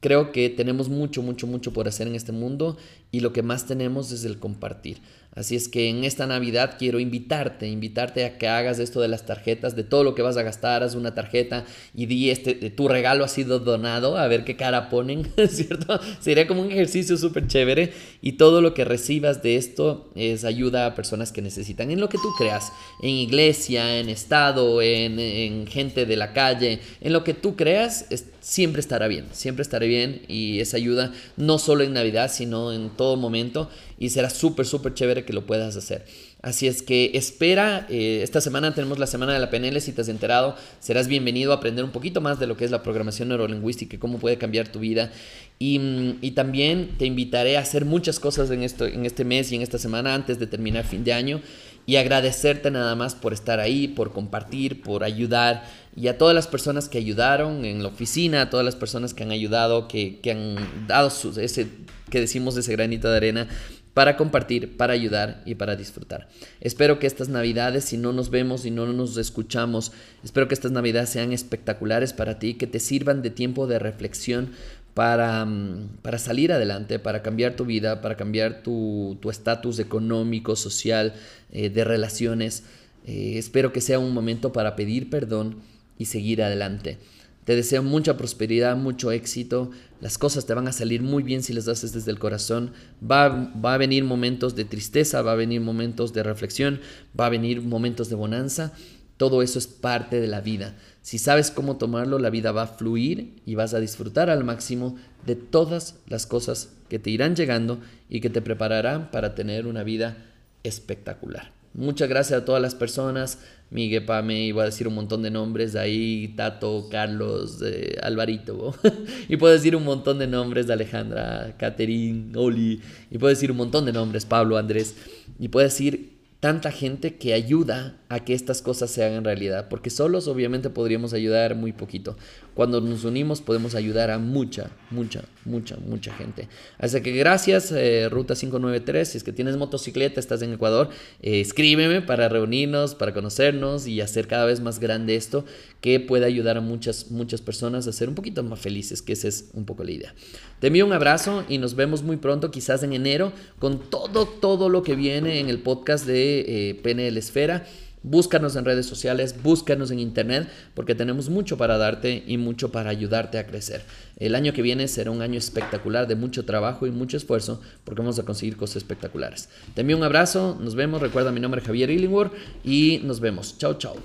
Creo 0.00 0.30
que 0.30 0.50
tenemos 0.50 0.88
mucho, 0.88 1.22
mucho, 1.22 1.46
mucho 1.46 1.72
por 1.72 1.88
hacer 1.88 2.06
en 2.06 2.14
este 2.14 2.32
mundo 2.32 2.76
y 3.10 3.20
lo 3.20 3.32
que 3.32 3.42
más 3.42 3.66
tenemos 3.66 4.12
es 4.12 4.24
el 4.24 4.38
compartir. 4.38 4.98
Así 5.36 5.54
es 5.54 5.68
que 5.68 5.90
en 5.90 6.04
esta 6.04 6.26
Navidad 6.26 6.76
quiero 6.78 6.98
invitarte, 6.98 7.68
invitarte 7.68 8.24
a 8.24 8.38
que 8.38 8.48
hagas 8.48 8.78
esto 8.78 9.02
de 9.02 9.08
las 9.08 9.26
tarjetas, 9.26 9.76
de 9.76 9.84
todo 9.84 10.02
lo 10.02 10.14
que 10.14 10.22
vas 10.22 10.38
a 10.38 10.42
gastar, 10.42 10.82
haz 10.82 10.94
una 10.94 11.14
tarjeta 11.14 11.66
y 11.94 12.06
di 12.06 12.30
este, 12.30 12.54
tu 12.70 12.88
regalo 12.88 13.22
ha 13.22 13.28
sido 13.28 13.58
donado, 13.58 14.16
a 14.16 14.26
ver 14.28 14.44
qué 14.44 14.56
cara 14.56 14.88
ponen, 14.88 15.30
¿cierto? 15.50 16.00
Sería 16.20 16.46
como 16.46 16.62
un 16.62 16.72
ejercicio 16.72 17.18
súper 17.18 17.48
chévere 17.48 17.92
y 18.22 18.32
todo 18.32 18.62
lo 18.62 18.72
que 18.72 18.86
recibas 18.86 19.42
de 19.42 19.56
esto 19.56 20.10
es 20.14 20.46
ayuda 20.46 20.86
a 20.86 20.94
personas 20.94 21.32
que 21.32 21.42
necesitan, 21.42 21.90
en 21.90 22.00
lo 22.00 22.08
que 22.08 22.16
tú 22.16 22.32
creas, 22.38 22.72
en 23.02 23.10
iglesia, 23.10 24.00
en 24.00 24.08
estado, 24.08 24.80
en, 24.80 25.20
en 25.20 25.66
gente 25.66 26.06
de 26.06 26.16
la 26.16 26.32
calle, 26.32 26.80
en 27.02 27.12
lo 27.12 27.24
que 27.24 27.34
tú 27.34 27.56
creas, 27.56 28.06
siempre 28.46 28.78
estará 28.78 29.08
bien, 29.08 29.26
siempre 29.32 29.62
estará 29.62 29.86
bien 29.86 30.22
y 30.28 30.60
esa 30.60 30.76
ayuda 30.76 31.12
no 31.36 31.58
solo 31.58 31.82
en 31.82 31.92
Navidad, 31.92 32.30
sino 32.32 32.72
en 32.72 32.90
todo 32.90 33.16
momento 33.16 33.68
y 33.98 34.10
será 34.10 34.30
súper, 34.30 34.66
súper 34.66 34.94
chévere 34.94 35.24
que 35.24 35.32
lo 35.32 35.46
puedas 35.46 35.74
hacer. 35.74 36.04
Así 36.42 36.68
es 36.68 36.80
que 36.80 37.10
espera, 37.14 37.88
eh, 37.90 38.20
esta 38.22 38.40
semana 38.40 38.72
tenemos 38.72 39.00
la 39.00 39.08
semana 39.08 39.32
de 39.32 39.40
la 39.40 39.50
PNL, 39.50 39.80
si 39.80 39.90
te 39.90 40.02
has 40.02 40.08
enterado, 40.08 40.54
serás 40.78 41.08
bienvenido 41.08 41.50
a 41.50 41.56
aprender 41.56 41.84
un 41.84 41.90
poquito 41.90 42.20
más 42.20 42.38
de 42.38 42.46
lo 42.46 42.56
que 42.56 42.64
es 42.64 42.70
la 42.70 42.84
programación 42.84 43.30
neurolingüística 43.30 43.96
y 43.96 43.98
cómo 43.98 44.20
puede 44.20 44.38
cambiar 44.38 44.68
tu 44.68 44.78
vida. 44.78 45.10
Y, 45.58 45.80
mm, 45.80 46.18
y, 46.20 46.30
también 46.32 46.98
te 46.98 47.06
invitaré 47.06 47.56
a 47.56 47.60
hacer 47.62 47.84
muchas 47.84 48.20
cosas 48.20 48.52
en, 48.52 48.62
esto, 48.62 48.86
en 48.86 49.06
este 49.06 49.24
mes 49.24 49.50
y 49.50 49.56
en 49.56 49.62
esta 49.62 49.78
semana 49.78 50.14
antes 50.14 50.38
de 50.38 50.46
terminar 50.46 50.84
fin 50.84 51.02
de 51.02 51.14
año 51.14 51.40
y 51.86 51.96
agradecerte 51.96 52.70
nada 52.70 52.94
más 52.96 53.14
por 53.14 53.32
estar 53.32 53.60
ahí, 53.60 53.88
por 53.88 54.12
compartir, 54.12 54.82
por 54.82 55.04
ayudar 55.04 55.64
y 55.94 56.08
a 56.08 56.18
todas 56.18 56.34
las 56.34 56.48
personas 56.48 56.88
que 56.88 56.98
ayudaron 56.98 57.64
en 57.64 57.82
la 57.82 57.88
oficina, 57.88 58.42
a 58.42 58.50
todas 58.50 58.66
las 58.66 58.76
personas 58.76 59.14
que 59.14 59.22
han 59.22 59.30
ayudado, 59.30 59.88
que, 59.88 60.18
que 60.20 60.32
han 60.32 60.56
dado 60.86 61.10
su, 61.10 61.40
ese, 61.40 61.68
que 62.10 62.20
decimos, 62.20 62.56
ese 62.56 62.72
granito 62.72 63.08
de 63.08 63.16
arena 63.16 63.48
para 63.96 64.18
compartir, 64.18 64.76
para 64.76 64.92
ayudar 64.92 65.42
y 65.46 65.54
para 65.54 65.74
disfrutar. 65.74 66.28
Espero 66.60 66.98
que 66.98 67.06
estas 67.06 67.30
navidades, 67.30 67.84
si 67.84 67.96
no 67.96 68.12
nos 68.12 68.28
vemos 68.28 68.66
y 68.66 68.70
no 68.70 68.84
nos 68.92 69.16
escuchamos, 69.16 69.90
espero 70.22 70.48
que 70.48 70.54
estas 70.54 70.70
navidades 70.70 71.08
sean 71.08 71.32
espectaculares 71.32 72.12
para 72.12 72.38
ti, 72.38 72.52
que 72.54 72.66
te 72.66 72.78
sirvan 72.78 73.22
de 73.22 73.30
tiempo 73.30 73.66
de 73.66 73.78
reflexión 73.78 74.52
para, 74.96 75.44
mm, 75.44 75.98
para 76.00 76.16
salir 76.16 76.52
adelante, 76.52 76.98
para 76.98 77.20
cambiar 77.20 77.54
tu 77.54 77.66
vida, 77.66 78.00
para 78.00 78.16
cambiar 78.16 78.62
tu 78.62 79.18
estatus 79.30 79.78
económico, 79.78 80.56
social, 80.56 81.12
eh, 81.52 81.68
de 81.68 81.84
relaciones. 81.84 82.62
Eh, 83.04 83.34
espero 83.36 83.74
que 83.74 83.82
sea 83.82 83.98
un 83.98 84.14
momento 84.14 84.54
para 84.54 84.74
pedir 84.74 85.10
perdón 85.10 85.56
y 85.98 86.06
seguir 86.06 86.42
adelante. 86.42 86.96
Te 87.44 87.54
deseo 87.54 87.82
mucha 87.82 88.16
prosperidad, 88.16 88.74
mucho 88.74 89.12
éxito. 89.12 89.70
Las 90.00 90.16
cosas 90.16 90.46
te 90.46 90.54
van 90.54 90.66
a 90.66 90.72
salir 90.72 91.02
muy 91.02 91.22
bien 91.22 91.42
si 91.42 91.52
las 91.52 91.68
haces 91.68 91.92
desde 91.92 92.10
el 92.10 92.18
corazón. 92.18 92.72
Va, 93.02 93.28
va, 93.28 93.74
a 93.74 93.78
venir 93.78 94.02
momentos 94.02 94.56
de 94.56 94.64
tristeza, 94.64 95.20
va 95.20 95.32
a 95.32 95.36
venir 95.36 95.60
momentos 95.60 96.14
de 96.14 96.22
reflexión, 96.22 96.80
va 97.18 97.26
a 97.26 97.30
venir 97.30 97.60
momentos 97.60 98.08
de 98.08 98.16
bonanza. 98.16 98.72
Todo 99.18 99.42
eso 99.42 99.58
es 99.58 99.66
parte 99.66 100.22
de 100.22 100.26
la 100.26 100.40
vida. 100.40 100.74
Si 101.06 101.18
sabes 101.18 101.52
cómo 101.52 101.76
tomarlo, 101.76 102.18
la 102.18 102.30
vida 102.30 102.50
va 102.50 102.62
a 102.62 102.66
fluir 102.66 103.36
y 103.46 103.54
vas 103.54 103.74
a 103.74 103.78
disfrutar 103.78 104.28
al 104.28 104.42
máximo 104.42 104.96
de 105.24 105.36
todas 105.36 106.00
las 106.08 106.26
cosas 106.26 106.74
que 106.88 106.98
te 106.98 107.10
irán 107.10 107.36
llegando 107.36 107.78
y 108.08 108.20
que 108.20 108.28
te 108.28 108.42
prepararán 108.42 109.12
para 109.12 109.36
tener 109.36 109.68
una 109.68 109.84
vida 109.84 110.16
espectacular. 110.64 111.52
Muchas 111.74 112.08
gracias 112.08 112.42
a 112.42 112.44
todas 112.44 112.60
las 112.60 112.74
personas. 112.74 113.38
Miguel 113.70 114.04
Pame, 114.04 114.46
iba 114.46 114.64
a 114.64 114.66
decir 114.66 114.88
un 114.88 114.96
montón 114.96 115.22
de 115.22 115.30
nombres 115.30 115.74
de 115.74 115.78
ahí, 115.78 116.34
Tato, 116.36 116.88
Carlos, 116.90 117.62
Alvarito. 118.02 118.74
y 119.28 119.36
puedo 119.36 119.54
decir 119.54 119.76
un 119.76 119.84
montón 119.84 120.18
de 120.18 120.26
nombres 120.26 120.66
de 120.66 120.72
Alejandra, 120.72 121.54
Caterín, 121.56 122.32
Oli. 122.34 122.82
Y 123.12 123.18
puedo 123.18 123.32
decir 123.32 123.52
un 123.52 123.58
montón 123.58 123.86
de 123.86 123.92
nombres, 123.92 124.26
Pablo, 124.26 124.58
Andrés. 124.58 124.96
Y 125.38 125.46
puedo 125.46 125.68
decir 125.68 126.15
tanta 126.46 126.70
gente 126.70 127.16
que 127.16 127.34
ayuda 127.34 127.96
a 128.08 128.20
que 128.20 128.32
estas 128.32 128.62
cosas 128.62 128.88
se 128.92 129.04
hagan 129.04 129.24
realidad, 129.24 129.66
porque 129.68 129.90
solos 129.90 130.28
obviamente 130.28 130.70
podríamos 130.70 131.12
ayudar 131.12 131.56
muy 131.56 131.72
poquito. 131.72 132.16
Cuando 132.54 132.80
nos 132.80 133.02
unimos 133.02 133.40
podemos 133.40 133.74
ayudar 133.74 134.12
a 134.12 134.18
mucha, 134.20 134.70
mucha, 134.90 135.24
mucha, 135.44 135.76
mucha 135.76 136.14
gente. 136.14 136.48
Así 136.78 137.00
que 137.00 137.10
gracias, 137.10 137.72
eh, 137.72 138.08
Ruta 138.08 138.36
593, 138.36 139.08
si 139.08 139.18
es 139.18 139.24
que 139.24 139.32
tienes 139.32 139.56
motocicleta, 139.56 140.20
estás 140.20 140.40
en 140.42 140.52
Ecuador, 140.52 140.88
eh, 141.20 141.40
escríbeme 141.40 142.00
para 142.00 142.28
reunirnos, 142.28 142.94
para 142.94 143.12
conocernos 143.12 143.88
y 143.88 144.00
hacer 144.00 144.28
cada 144.28 144.46
vez 144.46 144.60
más 144.60 144.78
grande 144.78 145.16
esto, 145.16 145.44
que 145.80 145.98
puede 145.98 146.26
ayudar 146.26 146.58
a 146.58 146.60
muchas, 146.60 147.10
muchas 147.10 147.40
personas 147.40 147.88
a 147.88 147.92
ser 147.92 148.08
un 148.08 148.14
poquito 148.14 148.44
más 148.44 148.60
felices, 148.60 149.02
que 149.02 149.14
esa 149.14 149.26
es 149.26 149.50
un 149.52 149.64
poco 149.64 149.82
la 149.82 149.90
idea. 149.90 150.14
Te 150.60 150.68
envío 150.68 150.86
un 150.86 150.92
abrazo 150.92 151.44
y 151.48 151.58
nos 151.58 151.74
vemos 151.74 152.02
muy 152.02 152.16
pronto, 152.16 152.50
quizás 152.50 152.84
en 152.84 152.92
enero, 152.92 153.32
con 153.58 153.90
todo, 153.90 154.26
todo 154.26 154.68
lo 154.68 154.82
que 154.82 154.94
viene 154.94 155.40
en 155.40 155.48
el 155.48 155.58
podcast 155.58 156.06
eh, 156.46 156.74
PNL 156.82 157.16
Esfera. 157.16 157.64
Búscanos 158.02 158.54
en 158.54 158.64
redes 158.64 158.86
sociales, 158.86 159.34
búscanos 159.42 159.90
en 159.90 159.98
internet, 159.98 160.48
porque 160.74 160.94
tenemos 160.94 161.28
mucho 161.28 161.56
para 161.56 161.76
darte 161.76 162.22
y 162.24 162.36
mucho 162.36 162.70
para 162.70 162.88
ayudarte 162.88 163.36
a 163.38 163.46
crecer. 163.48 163.82
El 164.16 164.36
año 164.36 164.52
que 164.52 164.62
viene 164.62 164.86
será 164.86 165.10
un 165.10 165.22
año 165.22 165.38
espectacular 165.38 166.06
de 166.06 166.14
mucho 166.14 166.44
trabajo 166.44 166.86
y 166.86 166.92
mucho 166.92 167.16
esfuerzo, 167.16 167.60
porque 167.82 168.02
vamos 168.02 168.20
a 168.20 168.24
conseguir 168.24 168.56
cosas 168.56 168.76
espectaculares. 168.76 169.48
Te 169.74 169.80
envío 169.80 169.96
un 169.96 170.04
abrazo, 170.04 170.56
nos 170.60 170.76
vemos, 170.76 171.00
recuerda 171.00 171.32
mi 171.32 171.40
nombre 171.40 171.60
es 171.60 171.66
Javier 171.66 171.90
Illingworth 171.90 172.32
y 172.62 173.00
nos 173.02 173.18
vemos. 173.18 173.58
Chao, 173.58 173.74
chao. 173.74 173.96